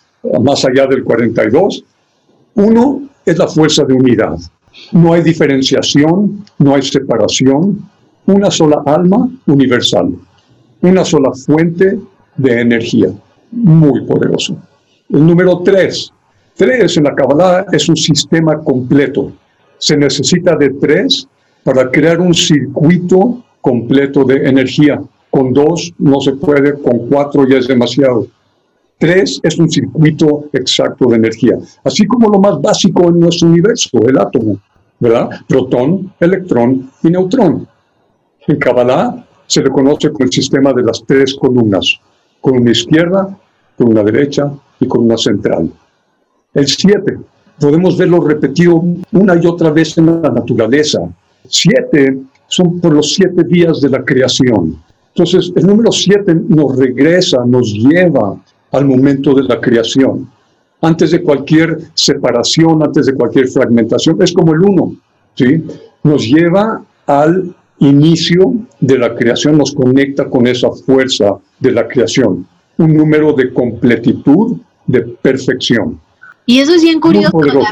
más 0.43 0.65
allá 0.65 0.87
del 0.87 1.05
42. 1.05 1.85
Uno 2.55 3.09
es 3.25 3.39
la 3.39 3.47
fuerza 3.47 3.85
de 3.85 3.95
unidad. 3.95 4.37
No 4.93 5.13
hay 5.13 5.23
diferenciación, 5.23 6.45
no 6.59 6.75
hay 6.75 6.83
separación, 6.83 7.89
una 8.27 8.51
sola 8.51 8.83
alma 8.85 9.29
universal, 9.47 10.15
una 10.83 11.05
sola 11.05 11.33
fuente 11.33 11.99
de 12.37 12.61
energía, 12.61 13.09
muy 13.53 14.05
poderoso. 14.05 14.57
El 15.11 15.27
número 15.27 15.63
tres, 15.63 16.13
tres 16.55 16.97
en 16.97 17.05
la 17.05 17.15
Kabbalah 17.15 17.67
es 17.73 17.89
un 17.89 17.97
sistema 17.97 18.59
completo. 18.59 19.33
Se 19.79 19.97
necesita 19.97 20.57
de 20.57 20.71
tres 20.71 21.29
para 21.63 21.91
crear 21.91 22.21
un 22.21 22.35
circuito 22.35 23.43
completo 23.61 24.25
de 24.25 24.49
energía. 24.49 25.01
Con 25.37 25.52
dos 25.52 25.93
no 25.99 26.19
se 26.19 26.33
puede, 26.33 26.81
con 26.81 27.11
cuatro 27.11 27.47
ya 27.47 27.59
es 27.59 27.69
demasiado. 27.69 28.26
Tres 28.97 29.38
es 29.43 29.59
un 29.59 29.69
circuito 29.69 30.49
exacto 30.50 31.11
de 31.11 31.16
energía, 31.16 31.59
así 31.85 32.07
como 32.07 32.31
lo 32.31 32.40
más 32.40 32.59
básico 32.62 33.11
en 33.11 33.21
nuestro 33.21 33.49
universo, 33.49 33.99
el 34.09 34.16
átomo, 34.16 34.59
¿verdad? 34.99 35.28
Protón, 35.47 36.11
electrón 36.21 36.90
y 37.02 37.11
neutrón. 37.11 37.69
En 38.47 38.57
Kabbalah 38.59 39.26
se 39.47 39.61
le 39.61 39.69
conoce 39.69 40.11
con 40.11 40.23
el 40.23 40.33
sistema 40.33 40.73
de 40.73 40.85
las 40.85 41.05
tres 41.07 41.35
columnas, 41.35 42.00
con 42.40 42.57
una 42.57 42.71
izquierda, 42.71 43.38
con 43.76 43.88
una 43.88 44.02
derecha 44.02 44.50
y 44.81 44.88
con 44.88 45.05
una 45.05 45.19
central. 45.19 45.71
El 46.55 46.66
siete, 46.66 47.19
podemos 47.61 47.99
verlo 47.99 48.26
repetido 48.26 48.83
una 49.12 49.37
y 49.37 49.47
otra 49.47 49.71
vez 49.71 49.99
en 49.99 50.23
la 50.23 50.31
naturaleza. 50.31 51.00
Siete 51.47 52.23
son 52.47 52.81
por 52.81 52.95
los 52.95 53.12
siete 53.12 53.45
días 53.45 53.83
de 53.83 53.90
la 53.90 54.02
creación. 54.02 54.86
Entonces, 55.17 55.51
el 55.57 55.67
número 55.67 55.91
siete 55.93 56.35
nos 56.35 56.77
regresa, 56.77 57.43
nos 57.47 57.73
lleva 57.73 58.39
al 58.71 58.85
momento 58.85 59.33
de 59.33 59.45
la 59.45 59.59
creación. 59.59 60.31
Antes 60.83 61.11
de 61.11 61.23
cualquier 61.23 61.79
separación, 61.95 62.83
antes 62.83 63.07
de 63.07 63.15
cualquier 63.15 63.49
fragmentación, 63.49 64.21
es 64.21 64.35
como 64.35 64.53
el 64.53 64.61
uno, 64.61 64.95
¿sí? 65.35 65.65
Nos 66.03 66.23
lleva 66.23 66.85
al 67.07 67.57
inicio 67.79 68.57
de 68.79 68.99
la 68.99 69.15
creación, 69.15 69.57
nos 69.57 69.73
conecta 69.73 70.29
con 70.29 70.47
esa 70.47 70.71
fuerza 70.71 71.39
de 71.61 71.73
la 71.73 71.89
creación. 71.89 72.47
Un 72.77 72.95
número 72.95 73.33
de 73.33 73.55
completitud, 73.55 74.59
de 74.87 75.01
perfección. 75.01 75.99
Y 76.45 76.59
eso 76.59 76.75
es 76.75 76.83
bien 76.83 77.01
curioso, 77.01 77.39
David. 77.39 77.65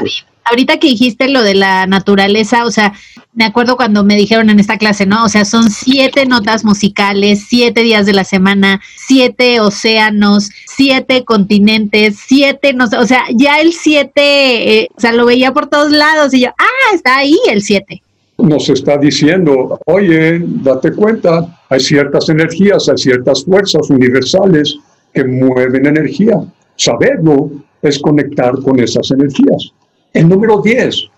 Ahorita 0.45 0.77
que 0.77 0.87
dijiste 0.87 1.27
lo 1.29 1.41
de 1.41 1.55
la 1.55 1.87
naturaleza, 1.87 2.65
o 2.65 2.71
sea, 2.71 2.93
me 3.33 3.43
acuerdo 3.43 3.75
cuando 3.75 4.03
me 4.03 4.15
dijeron 4.15 4.49
en 4.49 4.59
esta 4.59 4.77
clase, 4.77 5.05
¿no? 5.05 5.25
O 5.25 5.29
sea, 5.29 5.43
son 5.43 5.69
siete 5.69 6.25
notas 6.25 6.63
musicales, 6.63 7.45
siete 7.47 7.81
días 7.81 8.05
de 8.05 8.13
la 8.13 8.23
semana, 8.23 8.79
siete 8.95 9.59
océanos, 9.59 10.49
siete 10.65 11.25
continentes, 11.25 12.17
siete, 12.25 12.73
no 12.73 12.85
o 12.85 13.05
sea, 13.05 13.23
ya 13.33 13.59
el 13.59 13.73
siete, 13.73 14.79
eh, 14.79 14.87
o 14.95 15.01
sea, 15.01 15.11
lo 15.11 15.25
veía 15.25 15.51
por 15.51 15.67
todos 15.67 15.91
lados 15.91 16.33
y 16.33 16.41
yo, 16.41 16.49
ah, 16.57 16.95
está 16.95 17.17
ahí 17.17 17.37
el 17.49 17.61
siete. 17.61 18.01
Nos 18.37 18.69
está 18.69 18.97
diciendo, 18.97 19.79
oye, 19.85 20.41
date 20.43 20.91
cuenta, 20.91 21.59
hay 21.69 21.79
ciertas 21.79 22.29
energías, 22.29 22.87
hay 22.89 22.97
ciertas 22.97 23.43
fuerzas 23.43 23.89
universales 23.89 24.77
que 25.13 25.23
mueven 25.23 25.85
energía. 25.85 26.35
Saberlo 26.75 27.51
es 27.81 27.97
conectar 27.99 28.53
con 28.61 28.79
esas 28.79 29.09
energías. 29.11 29.71
El 30.15 30.29
número 30.29 30.61
10 30.61 31.09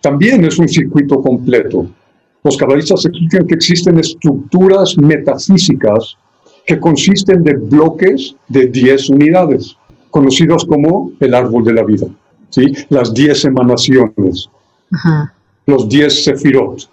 también 0.00 0.42
es 0.46 0.58
un 0.58 0.66
circuito 0.66 1.20
completo. 1.20 1.86
Los 2.42 2.56
cabalistas 2.56 3.04
explican 3.04 3.46
que 3.46 3.54
existen 3.54 3.98
estructuras 3.98 4.96
metafísicas 4.96 6.16
que 6.64 6.80
consisten 6.80 7.44
de 7.44 7.54
bloques 7.54 8.34
de 8.48 8.66
10 8.66 9.10
unidades, 9.10 9.76
conocidos 10.10 10.64
como 10.64 11.12
el 11.20 11.34
árbol 11.34 11.64
de 11.64 11.74
la 11.74 11.84
vida, 11.84 12.06
¿sí? 12.48 12.72
las 12.88 13.12
10 13.12 13.44
emanaciones, 13.44 14.48
los 15.66 15.86
10 15.90 16.24
sefirot, 16.24 16.88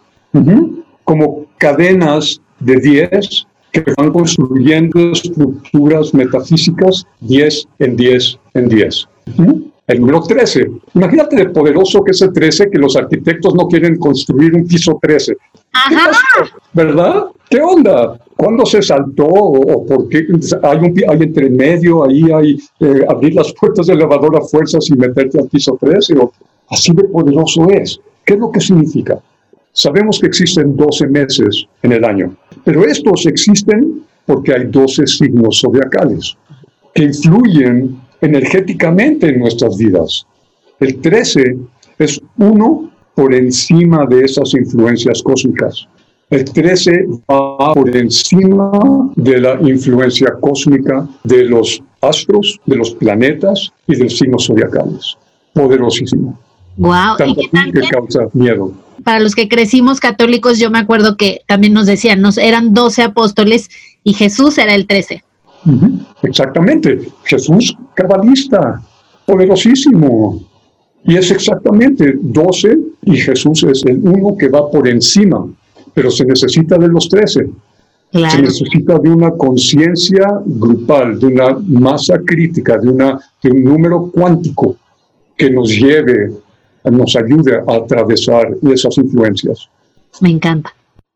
como 1.06 1.46
cadenas 1.58 2.42
de 2.60 2.76
10 2.76 3.48
que 3.72 3.84
van 3.96 4.12
construyendo 4.12 5.14
estructuras 5.14 6.14
metafísicas 6.14 7.08
10 7.22 7.68
en 7.80 7.96
10 7.96 8.40
en 8.54 8.68
10. 8.68 9.08
El 9.86 10.00
número 10.00 10.22
13. 10.22 10.72
Imagínate 10.94 11.36
de 11.36 11.50
poderoso 11.50 12.04
que 12.04 12.12
es 12.12 12.22
el 12.22 12.32
13, 12.32 12.70
que 12.70 12.78
los 12.78 12.96
arquitectos 12.96 13.54
no 13.54 13.68
quieren 13.68 13.98
construir 13.98 14.56
un 14.56 14.66
piso 14.66 14.98
13. 15.02 15.36
Ajá. 15.74 16.12
¿Verdad? 16.72 17.26
¿Qué 17.50 17.60
onda? 17.62 18.18
¿Cuándo 18.38 18.66
se 18.66 18.82
saltó? 18.82 19.26
¿O 19.26 19.86
por 19.86 20.08
qué 20.08 20.26
hay, 20.64 20.78
un, 20.78 20.94
hay 21.10 21.24
entre 21.24 21.50
medio? 21.50 22.06
Ahí 22.06 22.24
hay 22.32 22.58
eh, 22.80 23.06
abrir 23.10 23.36
las 23.36 23.54
puertas 23.54 23.88
del 23.88 23.98
elevador 23.98 24.38
a 24.38 24.42
fuerzas 24.42 24.90
y 24.90 24.94
meterte 24.94 25.40
al 25.40 25.50
piso 25.50 25.78
13. 25.80 26.18
O, 26.18 26.32
así 26.70 26.94
de 26.94 27.04
poderoso 27.04 27.68
es. 27.70 28.00
¿Qué 28.26 28.36
es 28.36 28.40
lo 28.40 28.52
que 28.52 28.62
significa? 28.62 29.20
Sabemos 29.74 30.20
que 30.20 30.28
existen 30.28 30.78
12 30.78 31.08
meses 31.08 31.66
en 31.82 31.92
el 31.92 32.06
año, 32.06 32.36
pero 32.64 32.86
estos 32.86 33.26
existen 33.26 34.04
porque 34.26 34.54
hay 34.54 34.66
12 34.68 35.08
signos 35.08 35.60
zodiacales 35.62 36.38
que 36.94 37.04
influyen 37.04 38.00
energéticamente 38.24 39.30
en 39.30 39.40
nuestras 39.40 39.78
vidas. 39.78 40.26
El 40.80 41.00
13 41.02 41.58
es 42.00 42.20
uno 42.38 42.92
por 43.16 43.34
encima 43.34 44.06
de 44.08 44.26
esas 44.26 44.54
influencias 44.54 45.22
cósmicas. 45.22 45.88
El 46.30 46.46
13 46.46 47.06
va 47.30 47.74
por 47.74 47.96
encima 47.96 48.72
de 49.16 49.40
la 49.40 49.60
influencia 49.62 50.34
cósmica 50.42 51.08
de 51.24 51.44
los 51.44 51.84
astros, 52.02 52.60
de 52.66 52.78
los 52.78 52.92
planetas 52.96 53.72
y 53.88 53.96
de 53.96 54.06
los 54.06 54.18
signos 54.18 54.48
zodiacales. 54.48 55.16
Poderosísimo. 55.54 56.40
Wow. 56.78 57.18
Tanto 57.18 57.42
que 57.52 57.88
causa 57.88 58.22
miedo. 58.34 58.74
Para 59.04 59.20
los 59.20 59.36
que 59.36 59.48
crecimos 59.48 60.00
católicos, 60.00 60.58
yo 60.58 60.72
me 60.72 60.80
acuerdo 60.80 61.18
que 61.18 61.42
también 61.46 61.74
nos 61.74 61.86
decían, 61.86 62.22
nos 62.22 62.38
eran 62.38 62.74
12 62.74 63.04
apóstoles 63.04 63.70
y 64.04 64.14
Jesús 64.14 64.58
era 64.58 64.74
el 64.74 64.88
13. 64.88 65.24
Exactamente. 66.22 67.00
Jesús 67.24 67.76
cabalista, 67.94 68.82
poderosísimo. 69.26 70.42
Y 71.06 71.18
es 71.18 71.32
exactamente 71.32 72.16
12 72.22 72.78
y 73.04 73.18
Jesús 73.18 73.64
es 73.64 73.84
el 73.86 74.00
uno 74.00 74.38
que 74.38 74.48
va 74.48 74.70
por 74.72 74.88
encima, 74.88 75.46
pero 75.94 76.10
se 76.10 76.26
necesita 76.26 76.78
de 76.78 76.88
los 76.88 77.10
13. 77.10 77.50
Se 78.12 78.42
necesita 78.42 79.00
de 79.00 79.10
una 79.10 79.32
conciencia 79.32 80.40
grupal, 80.46 81.20
de 81.20 81.26
una 81.26 81.58
masa 81.68 82.20
crítica, 82.20 82.78
de, 82.78 82.90
una, 82.90 83.20
de 83.42 83.50
un 83.50 83.64
número 83.64 84.12
cuántico 84.12 84.78
que 85.36 85.50
nos 85.50 85.70
lleve, 85.70 86.32
nos 86.86 87.16
ayude 87.16 87.58
a 87.68 87.76
atravesar 87.76 88.56
esas 88.62 88.98
influencias. 88.98 89.68
Me 90.22 90.30
encanta. 90.30 90.74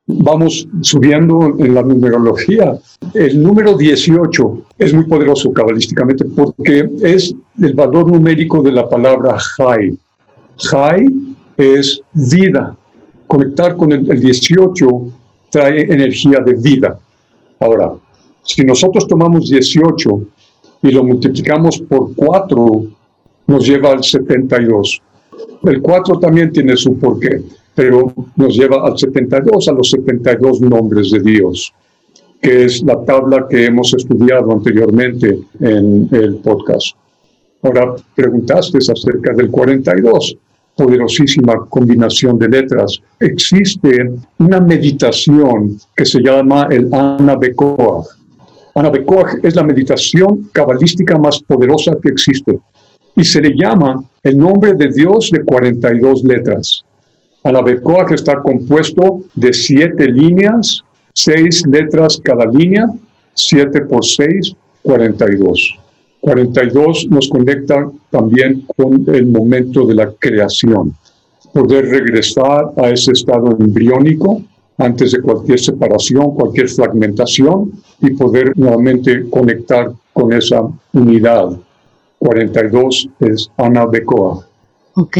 Vamos 0.08 0.68
subiendo 0.82 1.56
en 1.60 1.76
la 1.76 1.84
numerología. 1.84 2.80
El 3.14 3.44
número 3.44 3.78
18 3.78 4.62
es 4.78 4.94
muy 4.94 5.04
poderoso 5.04 5.52
cabalísticamente 5.52 6.24
porque 6.24 6.90
es 7.02 7.36
el 7.62 7.74
valor 7.74 8.10
numérico 8.10 8.62
de 8.62 8.72
la 8.72 8.88
palabra 8.88 9.38
Jai. 9.38 9.98
Jai 10.58 11.06
es 11.58 12.02
vida. 12.14 12.76
Conectar 13.28 13.76
con 13.76 13.92
el, 13.92 14.10
el 14.10 14.20
18 14.22 14.88
trae 15.50 15.82
energía 15.82 16.40
de 16.40 16.54
vida. 16.54 16.98
Ahora, 17.60 17.92
si 18.44 18.64
nosotros 18.64 19.08
tomamos 19.08 19.50
18 19.50 20.22
y 20.84 20.92
lo 20.92 21.04
multiplicamos 21.04 21.80
por 21.82 22.16
4, 22.16 22.84
nos 23.48 23.68
lleva 23.68 23.92
al 23.92 24.04
72. 24.04 25.02
El 25.64 25.82
4 25.82 26.20
también 26.20 26.52
tiene 26.52 26.78
su 26.78 26.98
porqué, 26.98 27.42
pero 27.78 28.12
nos 28.36 28.58
lleva 28.58 28.88
al 28.88 28.98
72, 28.98 29.68
a 29.68 29.72
los 29.72 29.92
72 29.92 30.62
nombres 30.62 31.12
de 31.12 31.20
Dios, 31.20 31.72
que 32.42 32.66
es 32.66 32.82
la 32.82 33.06
tabla 33.06 33.46
que 33.48 33.66
hemos 33.66 33.94
estudiado 33.94 34.52
anteriormente 34.52 35.38
en 35.60 36.10
el 36.12 36.38
podcast. 36.38 36.96
Ahora, 37.62 37.94
preguntaste 38.16 38.80
acerca 38.80 39.32
del 39.36 39.52
42 39.52 40.38
poderosísima 40.76 41.68
combinación 41.70 42.40
de 42.40 42.50
letras. 42.50 43.00
Existe 43.20 44.12
una 44.40 44.60
meditación 44.60 45.78
que 45.96 46.06
se 46.06 46.20
llama 46.20 46.68
el 46.72 46.92
Anabekoach. 46.92 48.08
Anabekoach 48.74 49.44
es 49.44 49.56
la 49.56 49.64
meditación 49.64 50.50
cabalística 50.52 51.16
más 51.20 51.44
poderosa 51.44 51.96
que 52.02 52.10
existe 52.10 52.60
y 53.16 53.24
se 53.24 53.40
le 53.40 53.56
llama 53.56 54.04
el 54.24 54.36
nombre 54.36 54.74
de 54.74 54.88
Dios 54.88 55.30
de 55.30 55.44
42 55.44 56.24
letras. 56.24 56.87
Anabekoach 57.44 58.12
está 58.12 58.41
compuesto 58.41 59.22
de 59.36 59.53
siete 59.53 60.08
líneas, 60.08 60.84
seis 61.13 61.63
letras 61.67 62.20
cada 62.24 62.46
línea, 62.46 62.88
siete 63.34 63.82
por 63.82 64.03
seis, 64.06 64.56
42. 64.84 65.79
42 66.22 67.08
nos 67.10 67.29
conecta 67.29 67.89
también 68.10 68.65
con 68.75 69.03
el 69.13 69.27
momento 69.27 69.86
de 69.86 69.96
la 69.96 70.12
creación. 70.20 70.96
Poder 71.53 71.86
regresar 71.86 72.72
a 72.77 72.89
ese 72.89 73.12
estado 73.12 73.56
embriónico 73.60 74.41
antes 74.77 75.12
de 75.12 75.22
cualquier 75.22 75.60
separación, 75.60 76.36
cualquier 76.36 76.70
fragmentación 76.70 77.72
y 78.01 78.12
poder 78.12 78.51
nuevamente 78.56 79.29
conectar 79.29 79.91
con 80.13 80.34
esa 80.34 80.62
unidad. 80.94 81.58
42 82.20 83.10
es 83.20 83.50
Ana 83.58 83.86
Becoa. 83.86 84.47
Ok. 85.00 85.18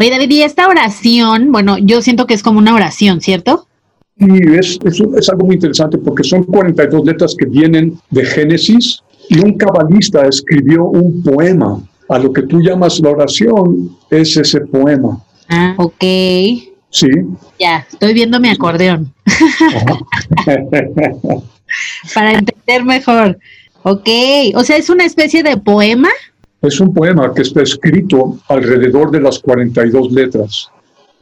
Oye, 0.00 0.10
David, 0.10 0.30
y 0.30 0.42
esta 0.42 0.66
oración, 0.66 1.52
bueno, 1.52 1.78
yo 1.78 2.02
siento 2.02 2.26
que 2.26 2.34
es 2.34 2.42
como 2.42 2.58
una 2.58 2.74
oración, 2.74 3.20
¿cierto? 3.20 3.68
Y 4.16 4.56
es, 4.56 4.80
es, 4.84 5.00
es 5.16 5.28
algo 5.28 5.46
muy 5.46 5.54
interesante 5.54 5.96
porque 5.96 6.24
son 6.24 6.42
42 6.42 7.06
letras 7.06 7.36
que 7.38 7.46
vienen 7.46 8.00
de 8.10 8.24
Génesis 8.24 9.00
y 9.28 9.38
un 9.38 9.56
cabalista 9.56 10.26
escribió 10.26 10.86
un 10.86 11.22
poema. 11.22 11.80
A 12.08 12.18
lo 12.18 12.32
que 12.32 12.42
tú 12.42 12.60
llamas 12.60 12.98
la 12.98 13.10
oración 13.10 13.96
es 14.10 14.36
ese 14.36 14.62
poema. 14.62 15.24
Ah, 15.48 15.74
ok. 15.76 16.02
Sí. 16.90 17.08
Ya, 17.60 17.86
estoy 17.88 18.12
viendo 18.12 18.40
mi 18.40 18.48
acordeón. 18.48 19.14
Para 22.12 22.32
entender 22.32 22.84
mejor. 22.84 23.38
Ok, 23.84 24.08
o 24.56 24.64
sea, 24.64 24.76
es 24.76 24.90
una 24.90 25.04
especie 25.04 25.44
de 25.44 25.56
poema. 25.58 26.08
Es 26.66 26.80
un 26.80 26.92
poema 26.92 27.32
que 27.32 27.42
está 27.42 27.62
escrito 27.62 28.38
alrededor 28.48 29.10
de 29.10 29.20
las 29.20 29.38
42 29.38 30.10
letras. 30.12 30.68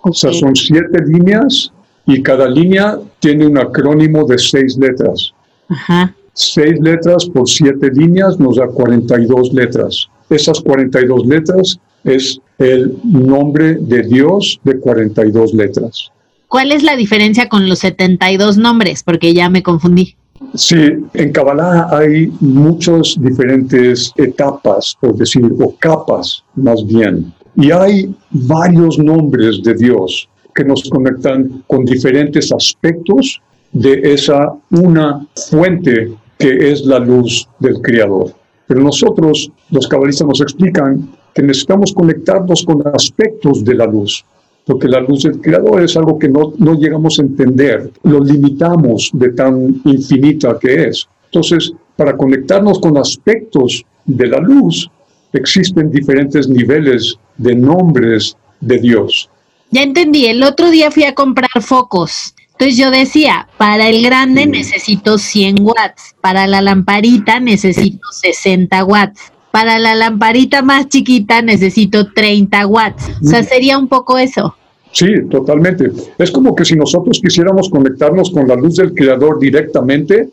O 0.00 0.12
sea, 0.12 0.32
son 0.32 0.56
siete 0.56 1.02
líneas 1.06 1.70
y 2.06 2.22
cada 2.22 2.48
línea 2.48 2.98
tiene 3.20 3.46
un 3.46 3.58
acrónimo 3.58 4.24
de 4.24 4.38
seis 4.38 4.76
letras. 4.78 5.32
Ajá. 5.68 6.14
Seis 6.32 6.80
letras 6.80 7.26
por 7.26 7.48
siete 7.48 7.90
líneas 7.90 8.38
nos 8.38 8.56
da 8.56 8.66
42 8.66 9.52
letras. 9.52 10.08
Esas 10.30 10.60
42 10.60 11.26
letras 11.26 11.78
es 12.04 12.40
el 12.58 12.96
nombre 13.04 13.74
de 13.74 14.02
Dios 14.02 14.60
de 14.64 14.78
42 14.78 15.54
letras. 15.54 16.10
¿Cuál 16.48 16.72
es 16.72 16.82
la 16.82 16.96
diferencia 16.96 17.48
con 17.48 17.68
los 17.68 17.80
72 17.80 18.56
nombres? 18.56 19.02
Porque 19.02 19.34
ya 19.34 19.48
me 19.48 19.62
confundí. 19.62 20.16
Sí, 20.54 20.76
en 21.14 21.32
Kabbalah 21.32 21.88
hay 21.90 22.32
muchas 22.40 23.16
diferentes 23.20 24.12
etapas, 24.16 24.96
por 25.00 25.16
decir, 25.16 25.44
o 25.60 25.74
capas 25.78 26.44
más 26.54 26.84
bien. 26.86 27.32
Y 27.56 27.70
hay 27.70 28.14
varios 28.30 28.98
nombres 28.98 29.62
de 29.62 29.74
Dios 29.74 30.28
que 30.54 30.64
nos 30.64 30.88
conectan 30.90 31.64
con 31.66 31.84
diferentes 31.84 32.52
aspectos 32.52 33.40
de 33.72 34.00
esa 34.14 34.54
una 34.70 35.26
fuente 35.50 36.12
que 36.38 36.72
es 36.72 36.84
la 36.84 36.98
luz 36.98 37.48
del 37.58 37.80
Creador. 37.80 38.32
Pero 38.66 38.80
nosotros, 38.80 39.50
los 39.70 39.86
cabalistas, 39.88 40.26
nos 40.26 40.40
explican 40.40 41.10
que 41.34 41.42
necesitamos 41.42 41.92
conectarnos 41.92 42.64
con 42.64 42.86
aspectos 42.86 43.64
de 43.64 43.74
la 43.74 43.86
luz, 43.86 44.24
porque 44.66 44.88
la 44.88 45.00
luz 45.00 45.24
del 45.24 45.40
Creador 45.40 45.82
es 45.82 45.96
algo 45.96 46.18
que 46.18 46.28
no, 46.28 46.54
no 46.58 46.74
llegamos 46.74 47.18
a 47.18 47.22
entender, 47.22 47.90
lo 48.02 48.20
limitamos 48.20 49.10
de 49.12 49.30
tan 49.30 49.80
infinita 49.84 50.58
que 50.58 50.84
es. 50.84 51.06
Entonces, 51.26 51.72
para 51.96 52.16
conectarnos 52.16 52.80
con 52.80 52.96
aspectos 52.96 53.84
de 54.04 54.26
la 54.26 54.38
luz, 54.38 54.90
existen 55.32 55.90
diferentes 55.90 56.48
niveles 56.48 57.16
de 57.36 57.54
nombres 57.54 58.36
de 58.60 58.78
Dios. 58.78 59.28
Ya 59.70 59.82
entendí, 59.82 60.26
el 60.26 60.42
otro 60.42 60.70
día 60.70 60.90
fui 60.90 61.04
a 61.04 61.14
comprar 61.14 61.50
focos 61.60 62.34
entonces 62.54 62.76
yo 62.76 62.90
decía, 62.92 63.48
para 63.58 63.88
el 63.88 64.02
grande 64.04 64.46
necesito 64.46 65.18
100 65.18 65.56
watts, 65.60 66.14
para 66.20 66.46
la 66.46 66.62
lamparita 66.62 67.40
necesito 67.40 68.06
60 68.12 68.84
watts, 68.84 69.32
para 69.54 69.78
la 69.78 69.94
lamparita 69.94 70.62
más 70.62 70.88
chiquita 70.88 71.40
necesito 71.40 72.12
30 72.12 72.66
watts. 72.66 73.08
O 73.22 73.28
sea, 73.28 73.44
sería 73.44 73.78
un 73.78 73.86
poco 73.86 74.18
eso. 74.18 74.52
Sí, 74.90 75.06
totalmente. 75.30 75.92
Es 76.18 76.32
como 76.32 76.56
que 76.56 76.64
si 76.64 76.74
nosotros 76.74 77.20
quisiéramos 77.22 77.70
conectarnos 77.70 78.32
con 78.32 78.48
la 78.48 78.56
luz 78.56 78.74
del 78.74 78.92
creador 78.92 79.38
directamente, 79.38 80.30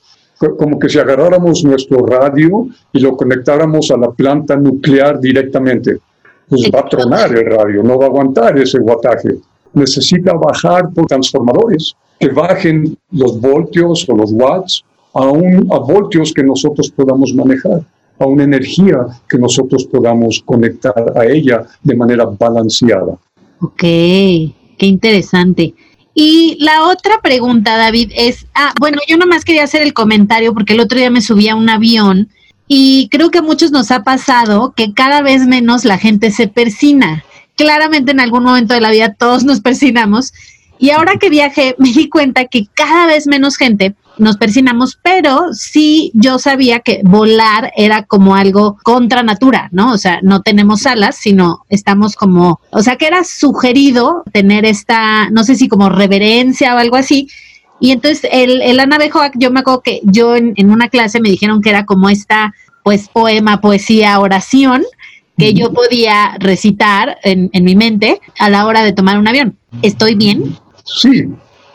como 0.58 0.80
que 0.80 0.90
si 0.90 0.98
agarráramos 0.98 1.64
nuestro 1.64 2.04
radio 2.04 2.66
y 2.92 3.00
lo 3.00 3.16
conectáramos 3.16 3.92
a 3.92 3.98
la 3.98 4.10
planta 4.10 4.56
nuclear 4.56 5.20
directamente. 5.20 6.00
Pues 6.50 6.72
va 6.74 6.80
a 6.80 6.90
tronar 6.90 7.38
el 7.38 7.46
radio, 7.46 7.84
no 7.84 8.00
va 8.00 8.06
a 8.06 8.08
aguantar 8.08 8.58
ese 8.58 8.80
wattaje. 8.80 9.36
Necesita 9.74 10.34
bajar 10.34 10.90
por 10.96 11.06
transformadores 11.06 11.94
que 12.20 12.30
bajen 12.30 12.98
los 13.12 13.40
voltios 13.40 14.10
o 14.10 14.16
los 14.16 14.32
watts 14.32 14.84
a, 15.14 15.28
un, 15.28 15.68
a 15.72 15.78
voltios 15.78 16.34
que 16.34 16.42
nosotros 16.42 16.90
podamos 16.90 17.36
manejar, 17.36 17.84
a 18.22 18.28
una 18.28 18.44
energía 18.44 18.98
que 19.28 19.38
nosotros 19.38 19.86
podamos 19.86 20.42
conectar 20.46 20.94
a 21.16 21.26
ella 21.26 21.66
de 21.84 21.96
manera 21.96 22.26
balanceada. 22.26 23.18
Ok, 23.60 23.82
qué 23.82 24.56
interesante. 24.80 25.74
Y 26.14 26.58
la 26.60 26.86
otra 26.86 27.20
pregunta, 27.22 27.78
David, 27.78 28.12
es, 28.16 28.46
ah, 28.54 28.74
bueno, 28.80 29.00
yo 29.08 29.18
nomás 29.18 29.46
quería 29.46 29.64
hacer 29.64 29.82
el 29.82 29.94
comentario 29.94 30.54
porque 30.54 30.74
el 30.74 30.82
otro 30.82 30.98
día 30.98 31.10
me 31.10 31.22
subí 31.22 31.48
a 31.48 31.56
un 31.56 31.70
avión 31.70 32.30
y 32.68 33.08
creo 33.10 33.32
que 33.32 33.40
a 33.40 33.44
muchos 33.44 33.72
nos 33.72 33.92
ha 33.92 34.04
pasado 34.04 34.74
que 34.76 34.94
cada 34.94 35.22
vez 35.22 35.48
menos 35.48 35.86
la 35.86 35.98
gente 35.98 36.32
se 36.32 36.48
persina. 36.48 37.24
Claramente 37.56 38.12
en 38.12 38.20
algún 38.20 38.44
momento 38.44 38.74
de 38.74 38.82
la 38.82 38.92
vida 38.92 39.14
todos 39.14 39.44
nos 39.44 39.62
persinamos 39.62 40.34
y 40.80 40.90
ahora 40.90 41.18
que 41.18 41.30
viajé, 41.30 41.76
me 41.80 41.92
di 41.94 42.10
cuenta 42.10 42.46
que 42.46 42.68
cada 42.74 43.06
vez 43.08 43.28
menos 43.28 43.56
gente 43.56 43.96
nos 44.18 44.38
persinamos, 44.38 45.00
pero 45.02 45.54
sí 45.54 46.12
yo 46.14 46.40
sabía 46.40 46.80
que 46.80 47.02
volar 47.04 47.72
era 47.76 48.04
como 48.04 48.36
algo 48.36 48.78
contra 48.84 49.24
natura, 49.24 49.70
¿no? 49.72 49.92
O 49.92 49.98
sea, 49.98 50.20
no 50.22 50.42
tenemos 50.42 50.86
alas, 50.86 51.16
sino 51.16 51.66
estamos 51.70 52.16
como, 52.16 52.60
o 52.72 52.82
sea, 52.84 52.98
que 52.98 53.08
era 53.08 53.24
sugerido 53.24 54.24
tener 54.32 54.66
esta, 54.66 55.30
no 55.30 55.44
sé 55.44 55.56
si 55.56 55.68
como 55.68 55.90
reverencia 55.90 56.76
o 56.76 56.78
algo 56.78 56.98
así. 56.98 57.28
Y 57.80 57.92
entonces 57.92 58.30
el, 58.32 58.62
el 58.62 58.80
Anabejoac, 58.80 59.34
yo 59.38 59.52
me 59.52 59.62
acuerdo 59.62 59.82
que 59.82 60.02
yo 60.04 60.36
en, 60.36 60.54
en 60.56 60.70
una 60.70 60.90
clase 60.90 61.20
me 61.20 61.30
dijeron 61.30 61.62
que 61.62 61.70
era 61.70 61.86
como 61.86 62.10
esta, 62.10 62.54
pues, 62.84 63.10
poema, 63.10 63.60
poesía, 63.60 64.20
oración, 64.20 64.84
que 65.38 65.56
yo 65.56 65.74
podía 65.74 66.36
recitar 66.40 67.18
en, 67.24 67.50
en 67.54 67.64
mi 67.64 67.76
mente 67.76 68.22
a 68.38 68.50
la 68.52 68.68
hora 68.68 68.84
de 68.84 68.94
tomar 68.94 69.18
un 69.18 69.28
avión. 69.28 69.58
¿Estoy 69.82 70.14
bien? 70.14 70.56
Sí, 70.84 71.26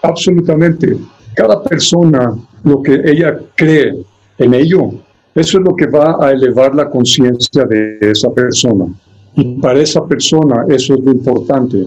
absolutamente. 0.03 0.97
Cada 1.37 1.63
persona, 1.63 2.35
lo 2.65 2.83
que 2.83 2.95
ella 3.05 3.39
cree 3.55 3.95
en 4.39 4.55
ello, 4.55 4.91
Eso 5.37 5.59
es 5.59 5.65
lo 5.65 5.77
que 5.77 5.87
va 5.87 6.17
a 6.19 6.33
elevar 6.33 6.75
la 6.75 6.89
conciencia 6.89 7.67
de 7.67 7.99
esa 8.01 8.31
persona. 8.31 8.87
Y 9.35 9.61
para 9.61 9.81
esa 9.81 10.03
persona 10.07 10.65
eso 10.67 10.95
es 10.95 11.01
lo 11.01 11.13
importante. 11.13 11.87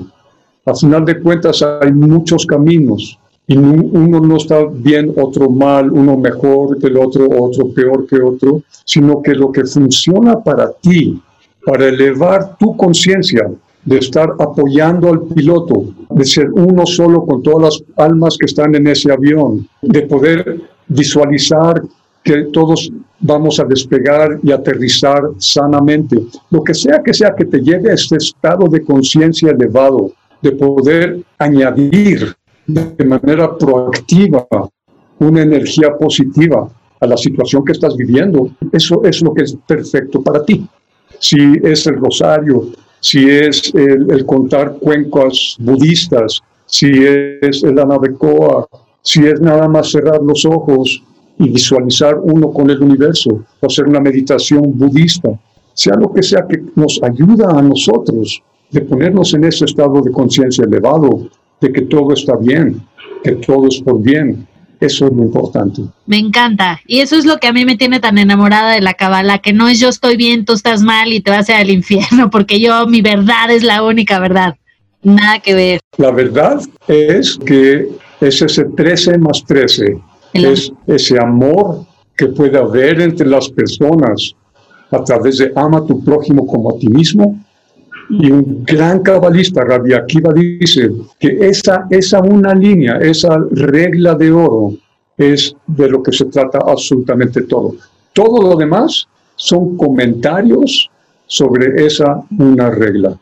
Al 0.65 0.77
final 0.77 1.03
de 1.03 1.19
cuentas 1.19 1.63
hay 1.81 1.91
muchos 1.91 2.45
caminos 2.45 3.17
y 3.47 3.57
uno 3.57 4.19
no 4.19 4.37
está 4.37 4.63
bien, 4.71 5.11
otro 5.17 5.49
mal, 5.49 5.91
uno 5.91 6.15
mejor 6.15 6.77
que 6.77 6.85
el 6.85 6.97
otro, 6.97 7.27
otro 7.27 7.73
peor 7.73 8.05
que 8.05 8.21
otro, 8.21 8.61
sino 8.85 9.19
que 9.23 9.33
lo 9.33 9.51
que 9.51 9.65
funciona 9.65 10.43
para 10.43 10.71
ti, 10.71 11.19
para 11.65 11.87
elevar 11.87 12.55
tu 12.59 12.77
conciencia, 12.77 13.49
de 13.83 13.97
estar 13.97 14.29
apoyando 14.37 15.09
al 15.09 15.21
piloto, 15.23 15.85
de 16.19 16.25
ser 16.25 16.51
uno 16.51 16.85
solo 16.85 17.25
con 17.25 17.41
todas 17.41 17.61
las 17.63 18.07
almas 18.07 18.37
que 18.37 18.45
están 18.45 18.75
en 18.75 18.85
ese 18.87 19.09
avión, 19.09 19.65
de 19.81 20.01
poder 20.01 20.61
visualizar 20.89 21.81
que 22.21 22.43
todos 22.51 22.91
vamos 23.21 23.57
a 23.61 23.63
despegar 23.63 24.37
y 24.43 24.51
aterrizar 24.51 25.21
sanamente. 25.37 26.17
Lo 26.49 26.61
que 26.61 26.73
sea 26.73 27.01
que 27.01 27.13
sea 27.13 27.33
que 27.37 27.45
te 27.45 27.61
lleve 27.61 27.91
a 27.91 27.93
este 27.93 28.17
estado 28.17 28.67
de 28.67 28.81
conciencia 28.81 29.51
elevado, 29.51 30.11
de 30.41 30.51
poder 30.51 31.23
añadir 31.37 32.35
de 32.67 33.05
manera 33.05 33.57
proactiva 33.57 34.45
una 35.19 35.41
energía 35.41 35.97
positiva 35.97 36.69
a 36.99 37.07
la 37.07 37.15
situación 37.15 37.63
que 37.63 37.71
estás 37.71 37.95
viviendo, 37.95 38.49
eso 38.73 39.01
es 39.05 39.21
lo 39.21 39.33
que 39.33 39.43
es 39.43 39.55
perfecto 39.65 40.21
para 40.21 40.43
ti. 40.43 40.67
Si 41.19 41.37
es 41.63 41.87
el 41.87 41.95
rosario, 41.95 42.67
si 42.99 43.29
es 43.29 43.73
el, 43.73 44.25
contar 44.25 44.77
cuencos 44.79 45.57
budistas, 45.59 46.41
si 46.65 46.87
es 47.41 47.63
el 47.63 47.79
anabecoa, 47.79 48.67
si 49.01 49.25
es 49.25 49.39
nada 49.41 49.67
más 49.67 49.91
cerrar 49.91 50.21
los 50.21 50.45
ojos 50.45 51.01
y 51.37 51.49
visualizar 51.49 52.19
uno 52.21 52.51
con 52.51 52.69
el 52.69 52.81
universo, 52.83 53.43
o 53.59 53.65
hacer 53.65 53.87
una 53.87 54.01
meditación 54.01 54.77
budista, 54.77 55.29
sea 55.73 55.95
lo 55.95 56.11
que 56.11 56.21
sea 56.21 56.45
que 56.47 56.61
nos 56.75 57.01
ayuda 57.01 57.57
a 57.57 57.61
nosotros 57.61 58.43
de 58.71 58.81
ponernos 58.81 59.33
en 59.33 59.45
ese 59.45 59.65
estado 59.65 60.01
de 60.01 60.11
conciencia 60.11 60.65
elevado, 60.65 61.29
de 61.61 61.71
que 61.71 61.81
todo 61.83 62.13
está 62.13 62.35
bien, 62.35 62.81
que 63.23 63.35
todo 63.35 63.67
es 63.67 63.81
por 63.81 64.01
bien. 64.01 64.47
Eso 64.79 65.07
es 65.07 65.13
lo 65.13 65.23
importante. 65.23 65.81
Me 66.05 66.17
encanta. 66.17 66.79
Y 66.87 66.99
eso 66.99 67.17
es 67.17 67.25
lo 67.25 67.37
que 67.37 67.47
a 67.47 67.53
mí 67.53 67.65
me 67.65 67.75
tiene 67.75 67.99
tan 67.99 68.17
enamorada 68.17 68.71
de 68.71 68.81
la 68.81 68.93
Kabbalah, 68.93 69.39
que 69.39 69.51
no 69.51 69.67
es 69.67 69.79
yo 69.79 69.89
estoy 69.89 70.15
bien, 70.15 70.45
tú 70.45 70.53
estás 70.53 70.81
mal 70.81 71.11
y 71.11 71.19
te 71.19 71.31
vas 71.31 71.49
al 71.49 71.69
infierno, 71.69 72.29
porque 72.31 72.59
yo, 72.59 72.87
mi 72.87 73.01
verdad 73.01 73.51
es 73.51 73.63
la 73.63 73.83
única 73.83 74.19
verdad. 74.19 74.55
Nada 75.01 75.39
que 75.39 75.53
ver. 75.53 75.79
La 75.97 76.11
verdad 76.11 76.61
es 76.87 77.37
que 77.45 77.87
es 78.21 78.41
ese 78.41 78.65
13 78.65 79.17
más 79.17 79.43
13. 79.45 79.97
es 80.33 80.71
ese 80.87 81.17
amor 81.19 81.85
que 82.17 82.27
puede 82.27 82.57
haber 82.57 82.99
entre 83.01 83.27
las 83.27 83.49
personas 83.49 84.33
a 84.91 85.03
través 85.03 85.37
de 85.37 85.51
ama 85.55 85.79
a 85.79 85.85
tu 85.85 86.03
prójimo 86.03 86.45
como 86.45 86.71
a 86.71 86.79
ti 86.79 86.89
mismo 86.89 87.39
y 88.09 88.31
un 88.31 88.63
gran 88.65 89.01
cabalista, 89.01 89.63
Rabbi 89.63 89.93
Akiva, 89.93 90.33
dice 90.33 90.89
que 91.19 91.37
esa, 91.41 91.85
esa 91.89 92.19
una 92.21 92.55
línea, 92.55 92.97
esa 92.97 93.39
regla 93.51 94.15
de 94.15 94.31
oro, 94.31 94.73
es 95.17 95.55
de 95.67 95.89
lo 95.89 96.01
que 96.01 96.11
se 96.11 96.25
trata 96.25 96.59
absolutamente 96.65 97.41
todo. 97.43 97.75
Todo 98.13 98.41
lo 98.41 98.55
demás 98.55 99.07
son 99.35 99.77
comentarios 99.77 100.89
sobre 101.27 101.85
esa 101.85 102.23
una 102.37 102.71
regla. 102.71 103.17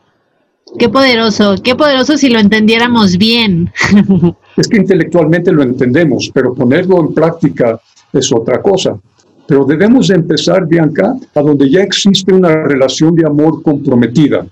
Qué 0.78 0.88
poderoso, 0.88 1.56
qué 1.62 1.74
poderoso 1.74 2.16
si 2.16 2.30
lo 2.30 2.38
entendiéramos 2.38 3.18
bien. 3.18 3.70
es 4.56 4.68
que 4.68 4.76
intelectualmente 4.76 5.52
lo 5.52 5.62
entendemos, 5.62 6.30
pero 6.32 6.54
ponerlo 6.54 7.00
en 7.00 7.14
práctica 7.14 7.80
es 8.12 8.32
otra 8.32 8.62
cosa. 8.62 8.98
Pero 9.46 9.64
debemos 9.64 10.10
empezar, 10.10 10.66
Bianca, 10.66 11.14
a 11.34 11.40
donde 11.40 11.70
ya 11.70 11.80
existe 11.80 12.32
una 12.32 12.64
relación 12.64 13.14
de 13.14 13.26
amor 13.26 13.62
comprometida 13.62 14.46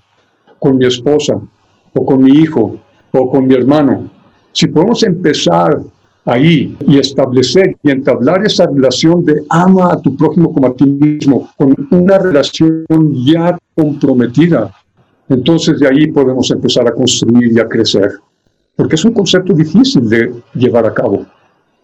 con 0.59 0.77
mi 0.77 0.85
esposa 0.85 1.39
o 1.93 2.05
con 2.05 2.23
mi 2.23 2.31
hijo 2.31 2.77
o 3.11 3.31
con 3.31 3.47
mi 3.47 3.53
hermano. 3.53 4.09
Si 4.51 4.67
podemos 4.67 5.03
empezar 5.03 5.79
ahí 6.25 6.75
y 6.85 6.99
establecer 6.99 7.77
y 7.81 7.91
entablar 7.91 8.45
esa 8.45 8.65
relación 8.67 9.23
de 9.23 9.43
ama 9.49 9.93
a 9.93 10.01
tu 10.01 10.15
prójimo 10.15 10.53
como 10.53 10.67
a 10.67 10.73
ti 10.73 10.85
mismo, 10.85 11.49
con 11.57 11.73
una 11.91 12.17
relación 12.17 12.85
ya 13.25 13.57
comprometida, 13.75 14.71
entonces 15.29 15.79
de 15.79 15.87
ahí 15.87 16.07
podemos 16.07 16.51
empezar 16.51 16.87
a 16.87 16.91
construir 16.91 17.53
y 17.53 17.59
a 17.59 17.67
crecer. 17.67 18.11
Porque 18.75 18.95
es 18.95 19.05
un 19.05 19.13
concepto 19.13 19.53
difícil 19.53 20.07
de 20.09 20.33
llevar 20.53 20.85
a 20.85 20.93
cabo. 20.93 21.25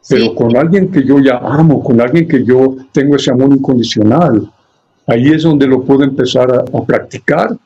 Pero 0.07 0.35
con 0.35 0.55
alguien 0.55 0.91
que 0.91 1.03
yo 1.03 1.19
ya 1.19 1.37
amo, 1.37 1.81
con 1.81 2.01
alguien 2.01 2.27
que 2.27 2.43
yo 2.43 2.75
tengo 2.91 3.15
ese 3.15 3.31
amor 3.31 3.53
incondicional, 3.53 4.51
ahí 5.07 5.29
es 5.29 5.43
donde 5.43 5.65
lo 5.65 5.83
puedo 5.83 6.03
empezar 6.03 6.53
a, 6.53 6.59
a 6.59 6.85
practicar 6.85 7.57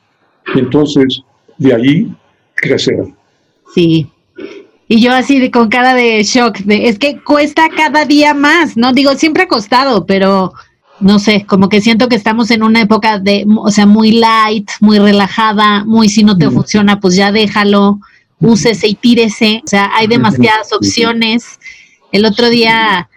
y 0.54 0.58
entonces, 0.58 1.22
de 1.58 1.74
ahí 1.74 2.14
crecer. 2.54 2.96
Sí. 3.74 4.10
Y 4.88 5.00
yo 5.00 5.12
así 5.12 5.38
de, 5.38 5.50
con 5.50 5.68
cara 5.68 5.94
de 5.94 6.22
shock, 6.22 6.58
de, 6.58 6.88
es 6.88 6.98
que 6.98 7.20
cuesta 7.22 7.68
cada 7.68 8.06
día 8.06 8.32
más, 8.32 8.76
¿no? 8.76 8.92
Digo, 8.92 9.14
siempre 9.14 9.42
ha 9.42 9.48
costado, 9.48 10.06
pero 10.06 10.54
no 11.00 11.18
sé, 11.18 11.44
como 11.46 11.68
que 11.68 11.80
siento 11.80 12.08
que 12.08 12.16
estamos 12.16 12.50
en 12.50 12.62
una 12.62 12.80
época 12.80 13.18
de, 13.18 13.44
o 13.46 13.70
sea, 13.70 13.86
muy 13.86 14.12
light, 14.12 14.70
muy 14.80 14.98
relajada, 14.98 15.84
muy 15.84 16.08
si 16.08 16.24
no 16.24 16.36
te 16.38 16.50
funciona, 16.50 17.00
pues 17.00 17.14
ya 17.14 17.30
déjalo, 17.30 18.00
úsese 18.40 18.88
y 18.88 18.94
tírese, 18.94 19.60
o 19.64 19.68
sea, 19.68 19.90
hay 19.94 20.06
demasiadas 20.06 20.72
opciones. 20.72 21.60
El 22.10 22.24
otro 22.24 22.48
día 22.48 23.08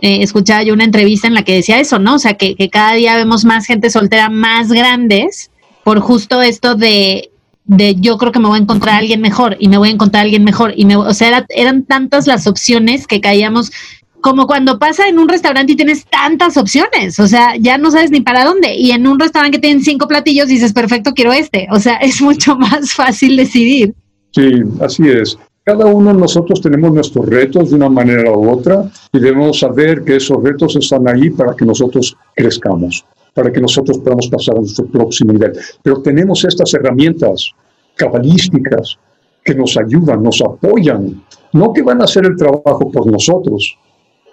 eh, 0.00 0.22
escuchaba 0.22 0.62
yo 0.62 0.72
una 0.72 0.84
entrevista 0.84 1.28
en 1.28 1.34
la 1.34 1.42
que 1.42 1.56
decía 1.56 1.78
eso, 1.78 1.98
¿no? 1.98 2.14
O 2.14 2.18
sea, 2.18 2.34
que, 2.34 2.56
que 2.56 2.70
cada 2.70 2.94
día 2.94 3.16
vemos 3.16 3.44
más 3.44 3.66
gente 3.66 3.90
soltera 3.90 4.30
más 4.30 4.72
grandes 4.72 5.50
por 5.88 6.00
justo 6.00 6.42
esto 6.42 6.74
de, 6.74 7.30
de 7.64 7.94
yo 7.94 8.18
creo 8.18 8.30
que 8.30 8.38
me 8.38 8.48
voy 8.48 8.58
a 8.58 8.62
encontrar 8.62 8.96
a 8.96 8.98
alguien 8.98 9.22
mejor 9.22 9.56
y 9.58 9.68
me 9.68 9.78
voy 9.78 9.88
a 9.88 9.92
encontrar 9.92 10.20
a 10.20 10.24
alguien 10.24 10.44
mejor. 10.44 10.74
Y 10.76 10.84
me, 10.84 10.96
o 10.96 11.14
sea, 11.14 11.46
eran 11.48 11.84
tantas 11.84 12.26
las 12.26 12.46
opciones 12.46 13.06
que 13.06 13.22
caíamos 13.22 13.72
como 14.20 14.46
cuando 14.46 14.78
pasa 14.78 15.08
en 15.08 15.18
un 15.18 15.30
restaurante 15.30 15.72
y 15.72 15.76
tienes 15.76 16.04
tantas 16.04 16.58
opciones, 16.58 17.18
o 17.18 17.26
sea, 17.26 17.56
ya 17.56 17.78
no 17.78 17.90
sabes 17.90 18.10
ni 18.10 18.20
para 18.20 18.44
dónde. 18.44 18.74
Y 18.74 18.90
en 18.90 19.06
un 19.06 19.18
restaurante 19.18 19.56
que 19.56 19.62
tienen 19.62 19.82
cinco 19.82 20.06
platillos 20.06 20.48
dices, 20.48 20.74
perfecto, 20.74 21.14
quiero 21.14 21.32
este. 21.32 21.66
O 21.70 21.80
sea, 21.80 21.94
es 22.02 22.20
mucho 22.20 22.54
más 22.58 22.92
fácil 22.92 23.38
decidir. 23.38 23.94
Sí, 24.32 24.60
así 24.82 25.08
es. 25.08 25.38
Cada 25.64 25.86
uno 25.86 26.12
de 26.12 26.20
nosotros 26.20 26.60
tenemos 26.60 26.92
nuestros 26.92 27.24
retos 27.24 27.70
de 27.70 27.76
una 27.76 27.88
manera 27.88 28.30
u 28.30 28.50
otra 28.50 28.90
y 29.10 29.20
debemos 29.20 29.60
saber 29.60 30.04
que 30.04 30.16
esos 30.16 30.42
retos 30.42 30.76
están 30.76 31.08
ahí 31.08 31.30
para 31.30 31.56
que 31.56 31.64
nosotros 31.64 32.14
crezcamos 32.36 33.06
para 33.38 33.52
que 33.52 33.60
nosotros 33.60 33.98
podamos 33.98 34.26
pasar 34.26 34.56
a 34.56 34.58
nuestro 34.58 34.86
próximo 34.86 35.32
nivel. 35.32 35.52
Pero 35.80 36.02
tenemos 36.02 36.44
estas 36.44 36.74
herramientas 36.74 37.52
cabalísticas 37.94 38.98
que 39.44 39.54
nos 39.54 39.76
ayudan, 39.76 40.24
nos 40.24 40.42
apoyan, 40.42 41.22
no 41.52 41.72
que 41.72 41.82
van 41.82 42.00
a 42.00 42.04
hacer 42.04 42.26
el 42.26 42.36
trabajo 42.36 42.90
por 42.90 43.06
nosotros, 43.06 43.78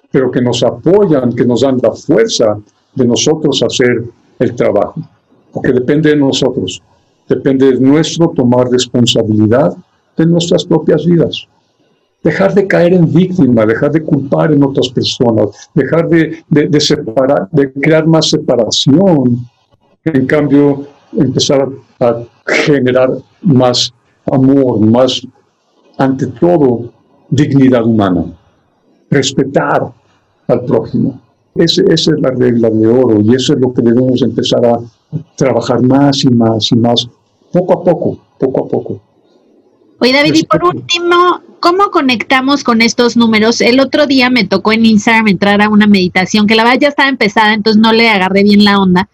pero 0.09 0.31
que 0.31 0.41
nos 0.41 0.63
apoyan, 0.63 1.31
que 1.33 1.45
nos 1.45 1.61
dan 1.61 1.77
la 1.83 1.91
fuerza 1.91 2.57
de 2.95 3.05
nosotros 3.05 3.61
hacer 3.61 4.05
el 4.39 4.55
trabajo, 4.55 4.99
porque 5.53 5.71
depende 5.71 6.09
de 6.09 6.15
nosotros, 6.15 6.81
depende 7.29 7.73
de 7.73 7.79
nuestro 7.79 8.29
tomar 8.29 8.71
responsabilidad 8.71 9.77
de 10.17 10.25
nuestras 10.25 10.65
propias 10.65 11.05
vidas 11.05 11.47
dejar 12.25 12.55
de 12.55 12.65
caer 12.65 12.93
en 12.93 13.05
víctima, 13.13 13.67
dejar 13.67 13.91
de 13.91 14.01
culpar 14.01 14.51
en 14.51 14.63
otras 14.63 14.89
personas, 14.89 15.69
dejar 15.75 16.09
de, 16.09 16.43
de, 16.49 16.79
separar, 16.79 17.47
de 17.51 17.71
crear 17.71 18.07
más 18.07 18.31
separación, 18.31 19.47
en 20.03 20.25
cambio 20.25 20.87
empezar 21.13 21.69
a 21.99 22.23
generar 22.47 23.11
más 23.43 23.93
amor, 24.25 24.79
más, 24.79 25.21
ante 25.99 26.25
todo, 26.41 26.91
dignidad 27.29 27.85
humana, 27.85 28.25
respetar 29.11 29.93
al 30.47 30.65
prójimo. 30.65 31.21
esa 31.53 31.83
es 31.93 32.07
la 32.07 32.31
regla 32.31 32.71
de 32.71 32.87
oro 32.87 33.21
y 33.21 33.35
eso 33.35 33.53
es 33.53 33.59
lo 33.59 33.71
que 33.71 33.83
debemos 33.83 34.23
empezar 34.23 34.65
a 34.65 34.79
trabajar 35.37 35.79
más 35.83 36.23
y 36.23 36.29
más 36.31 36.71
y 36.71 36.75
más, 36.75 37.07
poco 37.53 37.73
a 37.73 37.83
poco, 37.83 38.17
poco 38.39 38.65
a 38.65 38.67
poco. 38.67 39.01
Oye, 39.99 40.11
David, 40.11 40.35
y 40.35 40.43
por 40.43 40.63
último, 40.63 41.15
¿cómo 41.65 41.89
conectamos 41.89 42.63
con 42.63 42.83
estos 42.83 43.17
números? 43.17 43.59
El 43.59 43.79
otro 43.79 44.05
día 44.05 44.29
me 44.29 44.43
tocó 44.43 44.71
en 44.71 44.85
Instagram 44.85 45.29
entrar 45.29 45.63
a 45.63 45.69
una 45.69 45.87
meditación 45.87 46.45
que 46.45 46.53
la 46.53 46.63
verdad 46.63 46.79
ya 46.79 46.87
estaba 46.89 47.09
empezada, 47.09 47.55
entonces 47.55 47.81
no 47.81 47.91
le 47.91 48.07
agarré 48.07 48.43
bien 48.43 48.63
la 48.63 48.79
onda, 48.79 49.09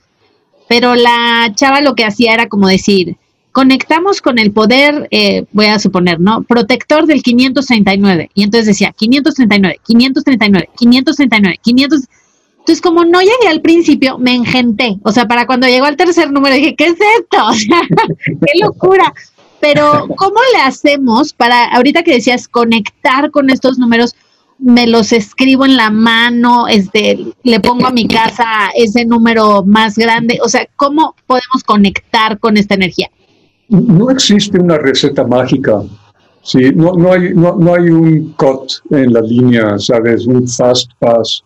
pero 0.68 0.96
la 0.96 1.54
chava 1.56 1.80
lo 1.80 1.96
que 1.96 2.04
hacía 2.04 2.34
era 2.34 2.50
como 2.50 2.68
decir, 2.68 3.16
conectamos 3.54 4.22
con 4.22 4.38
el 4.38 4.52
poder, 4.52 5.08
eh, 5.12 5.46
voy 5.54 5.68
a 5.68 5.80
suponer, 5.80 6.20
¿no? 6.20 6.44
Protector 6.44 7.06
del 7.06 7.24
539. 7.24 8.32
Y 8.34 8.44
entonces 8.44 8.68
decía, 8.68 8.92
539, 8.98 9.80
539, 9.86 10.70
539, 10.78 11.60
500. 11.64 12.02
Entonces, 12.60 12.82
como 12.82 13.06
no 13.06 13.22
llegué 13.22 13.48
al 13.50 13.62
principio, 13.62 14.18
me 14.18 14.36
engenté. 14.36 14.98
O 15.04 15.14
sea, 15.14 15.26
para 15.26 15.48
cuando 15.48 15.68
llegó 15.68 15.86
al 15.86 15.96
tercer 15.96 16.32
número 16.32 16.56
dije, 16.56 16.76
¿qué 16.76 16.88
es 16.88 16.98
esto? 17.20 17.38
O 17.48 17.54
sea, 17.54 17.82
qué 18.26 18.60
locura. 18.62 19.14
Pero, 19.62 20.08
¿cómo 20.18 20.40
le 20.54 20.62
hacemos 20.64 21.34
para, 21.34 21.66
ahorita 21.66 22.04
que 22.04 22.16
decías, 22.16 22.48
conectar 22.48 23.32
con 23.32 23.50
estos 23.50 23.78
números? 23.78 24.16
me 24.62 24.86
los 24.86 25.12
escribo 25.12 25.66
en 25.66 25.76
la 25.76 25.90
mano, 25.90 26.68
este, 26.68 27.18
le 27.44 27.60
pongo 27.60 27.88
a 27.88 27.92
mi 27.92 28.08
casa 28.08 28.46
ese 28.76 29.06
número 29.06 29.64
más 29.64 29.98
grande. 29.98 30.40
O 30.44 30.50
sea, 30.50 30.68
¿cómo 30.76 31.16
podemos 31.26 31.64
conectar 31.66 32.38
con 32.38 32.58
esta 32.58 32.76
energía? 32.76 33.10
No 33.70 34.12
existe 34.12 34.60
una 34.60 34.78
receta 34.78 35.26
mágica. 35.26 35.82
Sí, 36.44 36.72
no, 36.76 36.94
no, 36.94 37.12
hay, 37.12 37.34
no, 37.34 37.56
no 37.56 37.74
hay 37.74 37.90
un 37.90 38.34
cut 38.34 38.72
en 38.92 39.14
la 39.14 39.22
línea, 39.22 39.80
¿sabes? 39.80 40.28
Un 40.28 40.48
fast 40.48 40.92
pass 41.00 41.44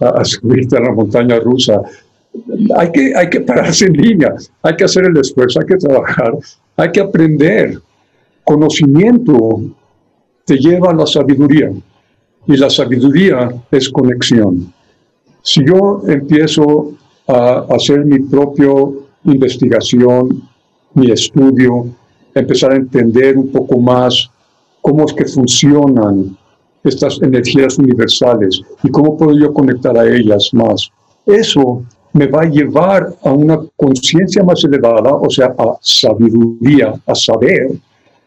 a, 0.00 0.24
subirte 0.24 0.76
a 0.76 0.80
la 0.80 0.92
montaña 0.92 1.38
rusa. 1.38 1.80
Hay 2.76 2.92
que, 2.92 3.12
hay 3.16 3.30
que 3.30 3.40
pararse 3.40 3.86
en 3.86 3.94
línea, 3.94 4.34
hay 4.62 4.76
que 4.76 4.84
hacer 4.84 5.06
el 5.06 5.16
esfuerzo, 5.16 5.60
hay 5.60 5.66
que 5.66 5.76
trabajar, 5.76 6.32
hay 6.78 6.92
que 6.92 7.00
aprender. 7.00 7.78
Conocimiento 8.44 9.60
te 10.46 10.56
lleva 10.56 10.90
a 10.90 10.94
la 10.94 11.06
sabiduría 11.06 11.70
y 12.46 12.56
la 12.56 12.70
sabiduría 12.70 13.50
es 13.70 13.90
conexión. 13.90 14.72
Si 15.42 15.62
yo 15.66 16.02
empiezo 16.06 16.92
a 17.26 17.66
hacer 17.70 18.06
mi 18.06 18.20
propia 18.20 18.70
investigación, 19.24 20.48
mi 20.94 21.10
estudio, 21.10 21.88
empezar 22.34 22.72
a 22.72 22.76
entender 22.76 23.36
un 23.36 23.48
poco 23.48 23.78
más 23.78 24.30
cómo 24.80 25.04
es 25.04 25.12
que 25.12 25.26
funcionan 25.26 26.36
estas 26.84 27.20
energías 27.20 27.76
universales 27.78 28.62
y 28.82 28.88
cómo 28.88 29.16
puedo 29.16 29.36
yo 29.36 29.52
conectar 29.52 29.98
a 29.98 30.06
ellas 30.08 30.50
más. 30.52 30.90
Eso 31.26 31.82
me 32.18 32.26
va 32.26 32.42
a 32.42 32.48
llevar 32.48 33.14
a 33.22 33.32
una 33.32 33.58
conciencia 33.76 34.42
más 34.42 34.62
elevada, 34.64 35.14
o 35.14 35.30
sea, 35.30 35.54
a 35.58 35.76
sabiduría, 35.80 36.94
a 37.06 37.14
saber 37.14 37.70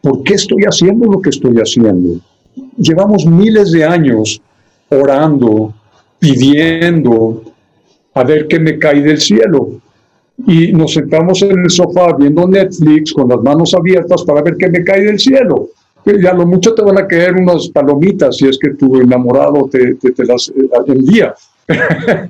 por 0.01 0.23
qué 0.23 0.35
estoy 0.35 0.63
haciendo 0.63 1.11
lo 1.11 1.21
que 1.21 1.29
estoy 1.29 1.55
haciendo. 1.57 2.19
Llevamos 2.77 3.25
miles 3.25 3.71
de 3.71 3.83
años 3.83 4.41
orando, 4.89 5.73
pidiendo 6.19 7.43
a 8.13 8.23
ver 8.23 8.47
qué 8.47 8.59
me 8.59 8.77
cae 8.77 9.01
del 9.01 9.19
cielo. 9.19 9.81
Y 10.47 10.71
nos 10.73 10.93
sentamos 10.93 11.41
en 11.43 11.59
el 11.59 11.69
sofá 11.69 12.15
viendo 12.17 12.47
Netflix 12.47 13.13
con 13.13 13.29
las 13.29 13.41
manos 13.41 13.73
abiertas 13.73 14.23
para 14.23 14.41
ver 14.41 14.55
qué 14.57 14.69
me 14.69 14.83
cae 14.83 15.03
del 15.03 15.19
cielo 15.19 15.69
y 16.05 16.25
a 16.25 16.33
lo 16.33 16.45
mucho 16.45 16.73
te 16.73 16.81
van 16.81 16.97
a 16.97 17.07
caer 17.07 17.35
unas 17.35 17.69
palomitas 17.69 18.37
si 18.37 18.47
es 18.47 18.57
que 18.57 18.71
tu 18.71 18.99
enamorado 18.99 19.69
te, 19.71 19.95
te, 19.95 20.25
las 20.25 20.49
eh, 20.49 20.69
envía. 20.87 21.33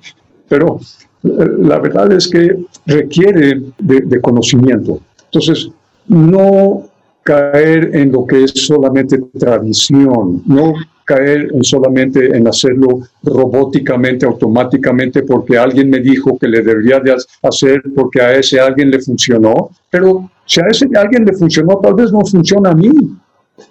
Pero 0.50 0.80
la 1.24 1.80
verdad 1.80 2.12
es 2.12 2.28
que 2.28 2.58
requiere 2.86 3.62
de, 3.80 4.22
conocimiento. 4.22 5.00
Entonces, 5.26 5.70
no 6.08 6.84
caer 7.24 7.96
en 7.96 8.12
lo 8.12 8.26
que 8.26 8.44
es 8.44 8.52
solamente 8.52 9.20
tradición, 9.38 10.42
no 10.46 10.74
caer 11.06 11.50
en 11.54 11.64
solamente 11.64 12.36
en 12.36 12.48
hacerlo 12.48 13.02
robóticamente, 13.24 14.26
automáticamente, 14.26 15.24
porque 15.24 15.58
alguien 15.58 15.90
me 15.90 16.00
dijo 16.00 16.38
que 16.38 16.48
le 16.48 16.62
debería 16.62 17.00
de 17.00 17.16
hacer 17.44 17.84
porque 17.96 18.22
a 18.22 18.34
ese 18.34 18.60
alguien 18.60 18.90
le 18.90 19.00
funcionó, 19.00 19.70
pero 19.90 20.30
si 20.46 20.62
a 20.62 20.68
ese 20.68 20.88
alguien 20.96 21.26
le 21.26 21.34
funcionó, 21.34 21.80
tal 21.82 21.94
vez 21.94 22.12
no 22.12 22.26
funciona 22.26 22.72
a 22.72 22.76
mí 22.76 22.90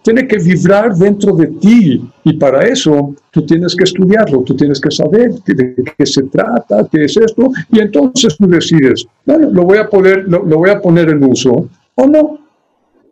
tiene 0.03 0.27
que 0.27 0.39
vibrar 0.39 0.95
dentro 0.95 1.35
de 1.35 1.47
ti 1.47 2.03
y 2.25 2.33
para 2.35 2.67
eso 2.67 3.15
tú 3.31 3.45
tienes 3.45 3.75
que 3.75 3.85
estudiarlo, 3.85 4.43
tú 4.43 4.55
tienes 4.57 4.81
que 4.81 4.91
saber 4.91 5.33
de 5.45 5.75
qué 5.97 6.07
se 6.07 6.23
trata, 6.25 6.89
qué 6.91 7.05
es 7.05 7.17
esto 7.17 7.51
y 7.71 7.81
entonces 7.81 8.37
tú 8.37 8.47
decides, 8.47 9.07
bueno, 9.27 9.51
lo 9.51 9.65
voy 9.65 9.79
a 9.79 9.89
poner, 9.89 10.25
lo, 10.29 10.43
voy 10.43 10.71
a 10.71 10.81
poner 10.81 11.11
en 11.11 11.25
uso 11.25 11.69
o 11.95 12.07
no 12.07 12.39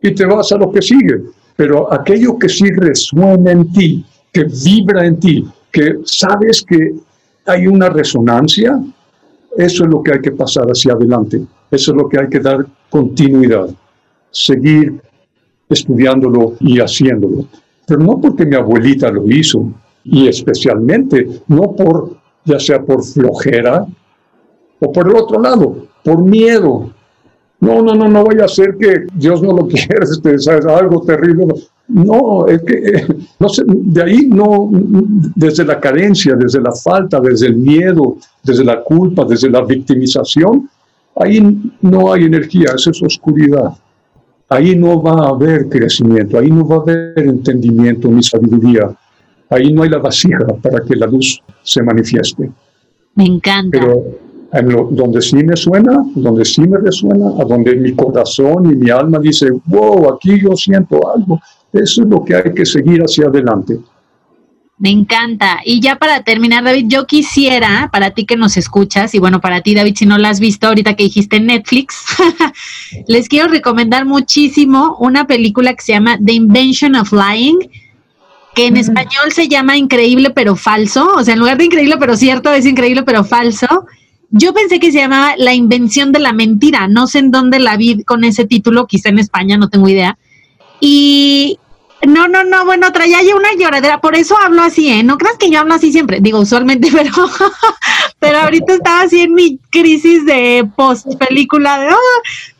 y 0.01 0.13
te 0.13 0.25
vas 0.25 0.51
a 0.51 0.57
lo 0.57 0.71
que 0.71 0.81
sigue. 0.81 1.21
Pero 1.55 1.91
aquello 1.91 2.39
que 2.39 2.47
sí 2.47 2.69
resuena 2.71 3.51
en 3.51 3.71
ti, 3.73 4.05
que 4.31 4.45
vibra 4.45 5.05
en 5.05 5.19
ti, 5.19 5.45
que 5.71 5.99
sabes 6.05 6.63
que 6.63 6.93
hay 7.45 7.67
una 7.67 7.89
resonancia, 7.89 8.79
eso 9.57 9.83
es 9.83 9.89
lo 9.89 10.01
que 10.01 10.13
hay 10.13 10.21
que 10.21 10.31
pasar 10.31 10.67
hacia 10.67 10.93
adelante, 10.93 11.41
eso 11.69 11.91
es 11.91 11.97
lo 11.97 12.07
que 12.07 12.19
hay 12.19 12.29
que 12.29 12.39
dar 12.39 12.65
continuidad, 12.89 13.69
seguir 14.31 15.01
estudiándolo 15.69 16.55
y 16.59 16.79
haciéndolo. 16.79 17.45
Pero 17.85 18.01
no 18.01 18.19
porque 18.19 18.45
mi 18.45 18.55
abuelita 18.55 19.11
lo 19.11 19.29
hizo, 19.29 19.71
y 20.03 20.27
especialmente 20.27 21.41
no 21.47 21.75
por, 21.75 22.17
ya 22.45 22.59
sea 22.59 22.81
por 22.81 23.03
flojera 23.03 23.85
o 24.79 24.91
por 24.91 25.07
el 25.07 25.15
otro 25.15 25.41
lado, 25.41 25.87
por 26.03 26.23
miedo. 26.23 26.91
No, 27.59 27.81
no, 27.81 27.93
no, 27.93 28.07
no 28.07 28.23
voy 28.23 28.39
a 28.39 28.45
hacer 28.45 28.77
que 28.79 29.05
Dios 29.13 29.41
no 29.41 29.51
lo 29.51 29.67
quiera, 29.67 30.03
este, 30.03 30.39
¿sabes? 30.39 30.65
algo 30.65 31.01
terrible. 31.01 31.45
No, 31.87 32.47
es 32.47 32.61
que, 32.61 33.05
no 33.39 33.49
sé, 33.49 33.63
de 33.65 34.03
ahí 34.03 34.27
no, 34.27 34.69
desde 34.71 35.65
la 35.65 35.79
carencia, 35.79 36.35
desde 36.35 36.61
la 36.61 36.71
falta, 36.71 37.19
desde 37.19 37.47
el 37.47 37.57
miedo, 37.57 38.17
desde 38.43 38.63
la 38.63 38.83
culpa, 38.83 39.25
desde 39.25 39.49
la 39.49 39.63
victimización, 39.63 40.69
ahí 41.15 41.73
no 41.81 42.13
hay 42.13 42.25
energía, 42.25 42.69
eso 42.75 42.91
es 42.91 43.01
oscuridad 43.01 43.73
ahí 44.49 44.75
no 44.75 45.01
va 45.01 45.27
a 45.27 45.29
haber 45.29 45.69
crecimiento, 45.69 46.37
ahí 46.37 46.49
no 46.49 46.67
va 46.67 46.77
a 46.77 46.79
haber 46.79 47.19
entendimiento 47.19 48.07
ni 48.09 48.23
sabiduría, 48.23 48.89
ahí 49.49 49.71
no 49.71 49.83
hay 49.83 49.89
la 49.89 49.99
vasija 49.99 50.45
para 50.61 50.83
que 50.83 50.95
la 50.95 51.07
luz 51.07 51.41
se 51.63 51.83
manifieste. 51.83 52.51
Me 53.15 53.25
encanta. 53.25 53.79
Pero 53.79 54.03
en 54.51 54.95
donde 54.95 55.21
sí 55.21 55.37
me 55.43 55.55
suena, 55.55 56.03
donde 56.15 56.43
sí 56.43 56.61
me 56.61 56.79
resuena, 56.79 57.29
a 57.39 57.45
donde 57.45 57.75
mi 57.75 57.93
corazón 57.93 58.71
y 58.71 58.75
mi 58.75 58.89
alma 58.89 59.19
dice, 59.19 59.51
wow, 59.65 60.13
aquí 60.13 60.39
yo 60.41 60.55
siento 60.55 60.99
algo, 61.13 61.39
eso 61.71 62.01
es 62.01 62.07
lo 62.07 62.23
que 62.23 62.35
hay 62.35 62.51
que 62.53 62.65
seguir 62.65 63.01
hacia 63.01 63.27
adelante. 63.27 63.77
Me 64.79 64.89
encanta. 64.89 65.59
Y 65.65 65.81
ya 65.81 65.97
para 65.97 66.23
terminar, 66.23 66.63
David, 66.63 66.85
yo 66.87 67.05
quisiera, 67.05 67.89
para 67.91 68.11
ti 68.11 68.25
que 68.25 68.37
nos 68.37 68.55
escuchas, 68.55 69.13
y 69.13 69.19
bueno, 69.19 69.41
para 69.41 69.59
ti, 69.59 69.75
David, 69.75 69.95
si 69.97 70.05
no 70.05 70.17
la 70.17 70.29
has 70.29 70.39
visto 70.39 70.67
ahorita 70.67 70.95
que 70.95 71.03
dijiste 71.03 71.41
Netflix, 71.41 72.05
les 73.07 73.27
quiero 73.27 73.49
recomendar 73.49 74.05
muchísimo 74.05 74.95
una 75.01 75.27
película 75.27 75.73
que 75.73 75.81
se 75.81 75.91
llama 75.91 76.17
The 76.23 76.31
Invention 76.31 76.95
of 76.95 77.11
Lying, 77.11 77.59
que 78.55 78.67
en 78.67 78.77
español 78.77 79.33
se 79.33 79.49
llama 79.49 79.75
Increíble 79.75 80.29
pero 80.29 80.55
falso. 80.55 81.13
O 81.13 81.23
sea, 81.25 81.33
en 81.33 81.41
lugar 81.41 81.57
de 81.57 81.65
increíble 81.65 81.97
pero 81.99 82.15
cierto, 82.15 82.53
es 82.53 82.65
increíble 82.65 83.03
pero 83.03 83.25
falso. 83.25 83.85
Yo 84.31 84.53
pensé 84.53 84.79
que 84.79 84.93
se 84.93 84.99
llamaba 84.99 85.33
La 85.37 85.53
invención 85.53 86.13
de 86.13 86.19
la 86.19 86.31
mentira. 86.31 86.87
No 86.87 87.07
sé 87.07 87.19
en 87.19 87.31
dónde 87.31 87.59
la 87.59 87.75
vi 87.75 88.03
con 88.03 88.23
ese 88.23 88.45
título, 88.45 88.87
quizá 88.87 89.09
en 89.09 89.19
España, 89.19 89.57
no 89.57 89.69
tengo 89.69 89.89
idea. 89.89 90.17
Y 90.79 91.59
no, 92.07 92.27
no, 92.27 92.43
no, 92.43 92.65
bueno, 92.65 92.91
traía 92.91 93.21
yo 93.23 93.35
una 93.35 93.53
lloradera, 93.53 93.99
por 93.99 94.15
eso 94.15 94.37
hablo 94.41 94.61
así, 94.61 94.89
¿eh? 94.89 95.03
No 95.03 95.17
creas 95.17 95.37
que 95.37 95.49
yo 95.49 95.59
hablo 95.59 95.73
así 95.73 95.91
siempre, 95.91 96.19
digo 96.21 96.39
usualmente, 96.39 96.89
pero, 96.93 97.11
pero 98.19 98.39
ahorita 98.39 98.73
estaba 98.73 99.01
así 99.01 99.21
en 99.21 99.33
mi 99.33 99.59
crisis 99.69 100.25
de 100.25 100.67
post 100.75 101.07
película, 101.15 101.79
de, 101.79 101.87
ah", 101.87 101.97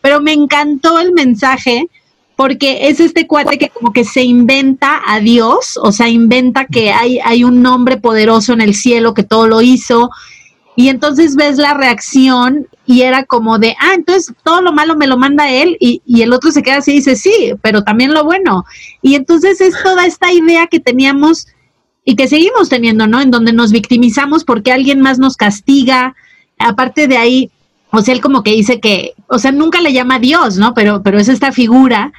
pero 0.01 0.21
me 0.21 0.33
encantó 0.33 0.99
el 0.99 1.13
mensaje 1.13 1.87
porque 2.35 2.87
es 2.87 3.01
este 3.01 3.27
cuate 3.27 3.57
que 3.57 3.67
como 3.69 3.91
que 3.91 4.05
se 4.05 4.23
inventa 4.23 5.01
a 5.05 5.19
Dios, 5.19 5.77
o 5.81 5.91
sea, 5.91 6.07
inventa 6.07 6.65
que 6.65 6.91
hay, 6.91 7.19
hay 7.19 7.43
un 7.43 7.61
nombre 7.61 7.97
poderoso 7.97 8.53
en 8.53 8.61
el 8.61 8.75
cielo 8.75 9.13
que 9.13 9.23
todo 9.23 9.45
lo 9.45 9.61
hizo, 9.61 10.09
y 10.79 10.87
entonces 10.87 11.35
ves 11.35 11.57
la 11.57 11.73
reacción 11.73 12.65
y 12.85 13.01
era 13.01 13.25
como 13.25 13.59
de, 13.59 13.75
ah, 13.81 13.95
entonces 13.95 14.33
todo 14.43 14.61
lo 14.61 14.71
malo 14.71 14.95
me 14.95 15.07
lo 15.07 15.17
manda 15.17 15.51
él 15.51 15.75
y, 15.77 16.01
y, 16.05 16.21
el 16.21 16.31
otro 16.31 16.51
se 16.51 16.63
queda 16.63 16.77
así 16.77 16.91
y 16.91 16.95
dice, 16.95 17.17
sí, 17.17 17.51
pero 17.61 17.83
también 17.83 18.13
lo 18.13 18.23
bueno. 18.23 18.63
Y 19.01 19.15
entonces 19.15 19.59
es 19.59 19.73
toda 19.83 20.05
esta 20.05 20.31
idea 20.31 20.67
que 20.67 20.79
teníamos 20.79 21.47
y 22.05 22.15
que 22.15 22.29
seguimos 22.29 22.69
teniendo, 22.69 23.07
¿no? 23.07 23.19
En 23.19 23.29
donde 23.29 23.51
nos 23.51 23.73
victimizamos 23.73 24.45
porque 24.45 24.71
alguien 24.71 25.01
más 25.01 25.19
nos 25.19 25.35
castiga. 25.35 26.15
Aparte 26.57 27.09
de 27.09 27.17
ahí, 27.17 27.51
o 27.91 28.01
sea, 28.01 28.13
él 28.13 28.21
como 28.21 28.41
que 28.41 28.51
dice 28.51 28.79
que, 28.79 29.15
o 29.27 29.37
sea, 29.37 29.51
nunca 29.51 29.81
le 29.81 29.91
llama 29.91 30.15
a 30.15 30.19
Dios, 30.19 30.55
¿no? 30.55 30.73
Pero, 30.73 31.03
pero 31.03 31.19
es 31.19 31.27
esta 31.27 31.51
figura. 31.51 32.13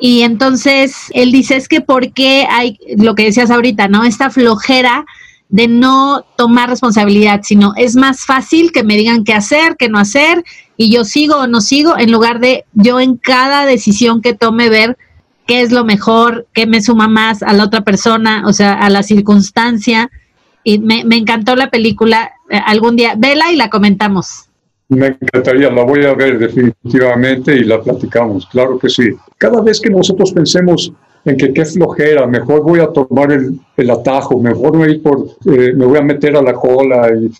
Y 0.00 0.22
entonces 0.22 0.96
él 1.12 1.30
dice, 1.30 1.54
es 1.54 1.68
que 1.68 1.80
porque 1.80 2.44
hay, 2.50 2.76
lo 2.96 3.14
que 3.14 3.26
decías 3.26 3.52
ahorita, 3.52 3.86
¿no? 3.86 4.02
Esta 4.02 4.30
flojera 4.30 5.06
de 5.50 5.68
no 5.68 6.24
tomar 6.36 6.70
responsabilidad, 6.70 7.40
sino 7.42 7.72
es 7.76 7.96
más 7.96 8.24
fácil 8.24 8.72
que 8.72 8.84
me 8.84 8.96
digan 8.96 9.24
qué 9.24 9.34
hacer, 9.34 9.76
qué 9.76 9.88
no 9.88 9.98
hacer, 9.98 10.44
y 10.76 10.92
yo 10.92 11.04
sigo 11.04 11.36
o 11.36 11.46
no 11.46 11.60
sigo, 11.60 11.98
en 11.98 12.10
lugar 12.10 12.40
de 12.40 12.64
yo 12.72 13.00
en 13.00 13.16
cada 13.16 13.66
decisión 13.66 14.22
que 14.22 14.32
tome 14.32 14.70
ver 14.70 14.96
qué 15.46 15.62
es 15.62 15.72
lo 15.72 15.84
mejor, 15.84 16.46
qué 16.52 16.66
me 16.66 16.80
suma 16.80 17.08
más 17.08 17.42
a 17.42 17.52
la 17.52 17.64
otra 17.64 17.80
persona, 17.80 18.44
o 18.46 18.52
sea, 18.52 18.74
a 18.74 18.88
la 18.88 19.02
circunstancia. 19.02 20.08
Y 20.62 20.78
me, 20.78 21.02
encantó 21.10 21.56
la 21.56 21.70
película. 21.70 22.30
Eh, 22.48 22.60
algún 22.64 22.94
día, 22.94 23.14
vela 23.18 23.50
y 23.52 23.56
la 23.56 23.68
comentamos. 23.68 24.48
Me 24.88 25.08
encantaría, 25.20 25.68
la 25.70 25.82
voy 25.82 26.04
a 26.04 26.14
ver 26.14 26.38
definitivamente 26.38 27.56
y 27.56 27.64
la 27.64 27.82
platicamos, 27.82 28.46
claro 28.46 28.78
que 28.78 28.88
sí. 28.88 29.10
Cada 29.38 29.60
vez 29.60 29.80
que 29.80 29.90
nosotros 29.90 30.32
pensemos 30.32 30.92
en 31.24 31.36
que 31.36 31.52
qué 31.52 31.64
flojera, 31.64 32.26
mejor 32.26 32.62
voy 32.62 32.80
a 32.80 32.88
tomar 32.88 33.30
el, 33.32 33.90
atajo, 33.90 34.38
mejor 34.38 34.76
voy 34.76 34.98
por, 34.98 35.26
eh, 35.46 35.72
me 35.74 35.84
voy 35.84 35.98
a 35.98 36.02
meter 36.02 36.36
a 36.36 36.42
la 36.42 36.54
cola. 36.54 37.10
Y 37.14 37.30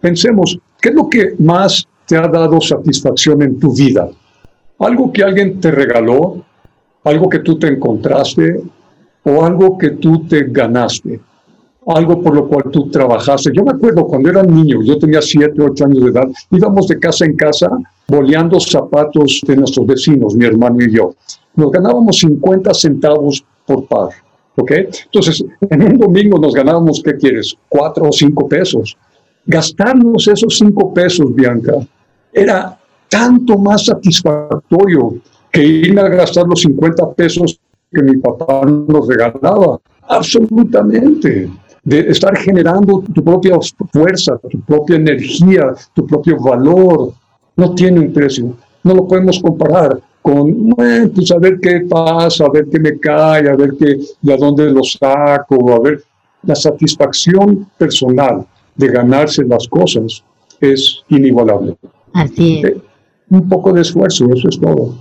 pensemos, 0.00 0.58
¿qué 0.80 0.90
es 0.90 0.94
lo 0.94 1.08
que 1.08 1.34
más 1.38 1.86
te 2.06 2.16
ha 2.16 2.28
dado 2.28 2.60
satisfacción 2.60 3.42
en 3.42 3.58
tu 3.58 3.74
vida? 3.74 4.08
Algo 4.78 5.12
que 5.12 5.24
alguien 5.24 5.60
te 5.60 5.70
regaló, 5.70 6.44
algo 7.04 7.28
que 7.28 7.40
tú 7.40 7.58
te 7.58 7.68
encontraste 7.68 8.60
o 9.24 9.44
algo 9.44 9.78
que 9.78 9.90
tú 9.90 10.26
te 10.26 10.44
ganaste. 10.44 11.20
algo 11.86 12.22
por 12.22 12.34
lo 12.34 12.48
cual 12.48 12.64
tú 12.70 12.88
trabajaste. 12.88 13.50
Yo 13.52 13.62
me 13.62 13.72
acuerdo 13.72 14.06
cuando 14.06 14.30
era 14.30 14.42
niño, 14.42 14.82
yo 14.82 14.98
tenía 14.98 15.20
7, 15.20 15.52
8 15.60 15.84
años 15.84 16.04
de 16.04 16.10
edad, 16.12 16.26
íbamos 16.50 16.88
de 16.88 16.98
casa 16.98 17.26
en 17.26 17.36
casa 17.36 17.68
boleando 18.08 18.58
zapatos 18.58 19.42
de 19.46 19.56
nuestros 19.56 19.86
vecinos, 19.86 20.34
mi 20.34 20.46
hermano 20.46 20.76
y 20.80 20.90
yo. 20.90 21.14
Nos 21.56 21.70
ganábamos 21.70 22.18
50 22.18 22.74
centavos 22.74 23.44
por 23.66 23.86
par. 23.86 24.10
¿Ok? 24.56 24.70
Entonces, 25.06 25.44
en 25.68 25.82
un 25.82 25.98
domingo 25.98 26.38
nos 26.38 26.54
ganábamos, 26.54 27.02
¿qué 27.04 27.16
quieres? 27.16 27.56
Cuatro 27.68 28.08
o 28.08 28.12
cinco 28.12 28.48
pesos. 28.48 28.96
Gastarnos 29.46 30.28
esos 30.28 30.56
cinco 30.56 30.94
pesos, 30.94 31.34
Bianca, 31.34 31.74
era 32.32 32.78
tanto 33.08 33.58
más 33.58 33.84
satisfactorio 33.86 35.16
que 35.50 35.62
irme 35.62 36.00
a 36.00 36.08
gastar 36.08 36.46
los 36.46 36.60
50 36.62 37.12
pesos 37.14 37.60
que 37.92 38.02
mi 38.02 38.16
papá 38.16 38.62
nos 38.66 39.06
regalaba. 39.06 39.78
Absolutamente. 40.08 41.50
De 41.82 42.00
estar 42.00 42.36
generando 42.38 43.04
tu 43.12 43.22
propia 43.22 43.56
fuerza, 43.92 44.38
tu 44.50 44.60
propia 44.62 44.96
energía, 44.96 45.74
tu 45.94 46.06
propio 46.06 46.40
valor. 46.40 47.12
No 47.56 47.74
tiene 47.74 48.00
un 48.00 48.12
precio. 48.12 48.56
No 48.82 48.94
lo 48.94 49.06
podemos 49.06 49.38
comparar 49.40 50.00
con, 50.24 50.70
bueno, 50.70 51.10
pues 51.14 51.30
a 51.32 51.38
ver 51.38 51.60
qué 51.60 51.80
pasa, 51.80 52.46
a 52.46 52.50
ver 52.50 52.66
qué 52.72 52.80
me 52.80 52.98
cae, 52.98 53.46
a 53.46 53.54
ver 53.54 53.74
qué, 53.78 53.98
de 54.22 54.32
a 54.32 54.38
dónde 54.38 54.70
lo 54.70 54.82
saco, 54.82 55.74
a 55.74 55.80
ver. 55.80 56.02
La 56.44 56.54
satisfacción 56.54 57.68
personal 57.76 58.46
de 58.74 58.88
ganarse 58.88 59.44
las 59.44 59.68
cosas 59.68 60.24
es 60.62 61.02
inigualable. 61.10 61.76
Así 62.14 62.60
es. 62.60 62.70
Eh, 62.70 62.80
un 63.28 63.46
poco 63.50 63.74
de 63.74 63.82
esfuerzo, 63.82 64.24
eso 64.32 64.48
es 64.48 64.58
todo. 64.58 64.96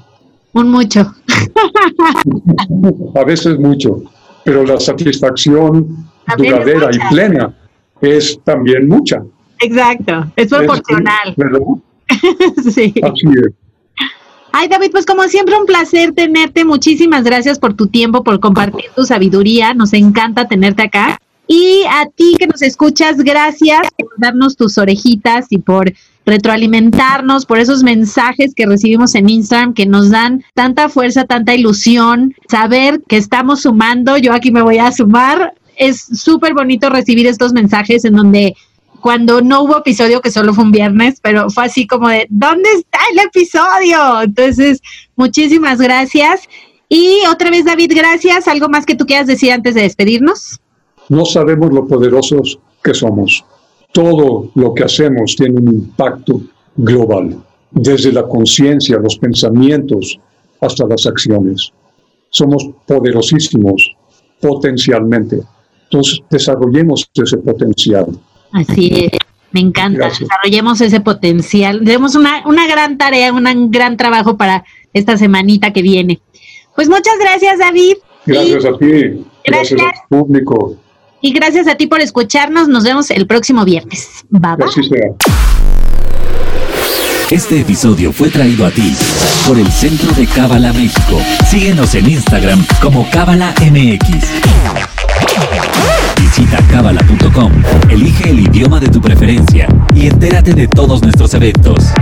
Un 0.51 0.69
mucho. 0.69 0.99
a 3.15 3.23
veces 3.23 3.57
mucho, 3.57 4.03
pero 4.43 4.65
la 4.65 4.77
satisfacción 4.77 6.05
duradera 6.37 6.89
y 6.91 7.13
plena 7.13 7.55
es 8.01 8.37
también 8.43 8.89
mucha. 8.89 9.23
Exacto, 9.61 10.25
es 10.35 10.49
proporcional. 10.49 11.33
sí. 12.73 12.93
Así 13.01 13.27
es. 13.37 13.62
Ay, 14.55 14.67
David, 14.67 14.91
pues 14.91 15.07
como 15.07 15.23
siempre 15.23 15.57
un 15.57 15.65
placer 15.65 16.13
tenerte. 16.13 16.63
Muchísimas 16.63 17.23
gracias 17.23 17.57
por 17.57 17.73
tu 17.73 17.87
tiempo, 17.87 18.23
por 18.23 18.39
compartir 18.39 18.85
tu 18.95 19.03
sabiduría. 19.03 19.73
Nos 19.73 19.93
encanta 19.93 20.47
tenerte 20.47 20.83
acá. 20.83 21.17
Y 21.47 21.81
a 21.89 22.05
ti 22.15 22.35
que 22.37 22.45
nos 22.45 22.61
escuchas, 22.61 23.17
gracias 23.17 23.81
por 23.97 24.11
darnos 24.17 24.55
tus 24.55 24.77
orejitas 24.77 25.47
y 25.49 25.57
por 25.57 25.91
retroalimentarnos, 26.27 27.47
por 27.47 27.57
esos 27.57 27.81
mensajes 27.81 28.53
que 28.53 28.67
recibimos 28.67 29.15
en 29.15 29.27
Instagram 29.27 29.73
que 29.73 29.87
nos 29.87 30.11
dan 30.11 30.43
tanta 30.53 30.87
fuerza, 30.87 31.25
tanta 31.25 31.55
ilusión, 31.55 32.35
saber 32.47 33.01
que 33.07 33.17
estamos 33.17 33.63
sumando. 33.63 34.17
Yo 34.17 34.33
aquí 34.33 34.51
me 34.51 34.61
voy 34.61 34.77
a 34.77 34.91
sumar. 34.91 35.55
Es 35.77 36.03
súper 36.03 36.53
bonito 36.53 36.91
recibir 36.91 37.25
estos 37.25 37.53
mensajes 37.53 38.05
en 38.05 38.13
donde 38.13 38.55
cuando 39.03 39.41
no 39.41 39.63
hubo 39.63 39.79
episodio, 39.79 40.21
que 40.21 40.31
solo 40.31 40.53
fue 40.53 40.63
un 40.63 40.71
viernes, 40.71 41.19
pero 41.21 41.49
fue 41.49 41.65
así 41.65 41.85
como 41.85 42.07
de, 42.07 42.25
¿dónde 42.29 42.69
está 42.71 42.99
el 43.11 43.19
episodio? 43.19 44.21
Entonces, 44.21 44.81
muchísimas 45.17 45.77
gracias. 45.77 46.47
Y 46.87 47.17
otra 47.29 47.49
vez, 47.49 47.65
David, 47.65 47.91
gracias. 47.93 48.47
¿Algo 48.47 48.69
más 48.69 48.85
que 48.85 48.95
tú 48.95 49.05
quieras 49.05 49.27
decir 49.27 49.51
antes 49.51 49.75
de 49.75 49.81
despedirnos? 49.81 50.61
No 51.09 51.25
sabemos 51.25 51.73
lo 51.73 51.85
poderosos 51.85 52.57
que 52.81 52.93
somos. 52.93 53.43
Todo 53.91 54.49
lo 54.55 54.73
que 54.73 54.85
hacemos 54.85 55.35
tiene 55.35 55.59
un 55.59 55.67
impacto 55.67 56.39
global, 56.77 57.43
desde 57.71 58.13
la 58.13 58.23
conciencia, 58.25 58.99
los 58.99 59.17
pensamientos, 59.17 60.17
hasta 60.61 60.87
las 60.87 61.05
acciones. 61.05 61.73
Somos 62.29 62.69
poderosísimos 62.87 63.97
potencialmente. 64.39 65.41
Entonces, 65.89 66.21
desarrollemos 66.29 67.05
ese 67.13 67.37
potencial. 67.39 68.07
Así 68.53 69.09
es. 69.11 69.19
Me 69.51 69.59
encanta. 69.59 70.07
Desarrollemos 70.07 70.81
ese 70.81 70.99
potencial. 70.99 71.81
Tenemos 71.83 72.15
una, 72.15 72.43
una 72.47 72.67
gran 72.67 72.97
tarea, 72.97 73.31
un 73.31 73.71
gran 73.71 73.97
trabajo 73.97 74.37
para 74.37 74.63
esta 74.93 75.17
semanita 75.17 75.73
que 75.73 75.81
viene. 75.81 76.21
Pues 76.75 76.89
muchas 76.89 77.13
gracias, 77.19 77.59
David. 77.59 77.95
Gracias 78.25 78.65
a 78.65 78.77
ti. 78.77 79.25
Gracias, 79.45 79.81
al 79.81 79.91
público. 80.09 80.75
Y 81.21 81.33
gracias 81.33 81.67
a 81.67 81.75
ti 81.75 81.87
por 81.87 82.01
escucharnos. 82.01 82.67
Nos 82.67 82.83
vemos 82.83 83.11
el 83.11 83.27
próximo 83.27 83.63
viernes. 83.63 84.25
Bye 84.29 84.55
bye. 84.57 84.65
Así 84.65 84.83
sea. 84.83 85.11
Este 87.29 87.61
episodio 87.61 88.11
fue 88.11 88.29
traído 88.29 88.65
a 88.65 88.71
ti 88.71 88.95
por 89.47 89.57
el 89.57 89.71
Centro 89.71 90.11
de 90.13 90.25
Cábala 90.27 90.73
México. 90.73 91.19
Síguenos 91.47 91.95
en 91.95 92.09
Instagram 92.09 92.65
como 92.81 93.09
Cábala 93.09 93.53
MX. 93.59 94.25
Visita 96.35 96.57
cábala.com, 96.71 97.51
elige 97.91 98.31
el 98.31 98.39
idioma 98.39 98.79
de 98.79 98.87
tu 98.87 98.99
preferencia 98.99 99.67
y 99.93 100.07
entérate 100.07 100.55
de 100.55 100.67
todos 100.67 101.03
nuestros 101.03 101.31
eventos. 101.35 101.93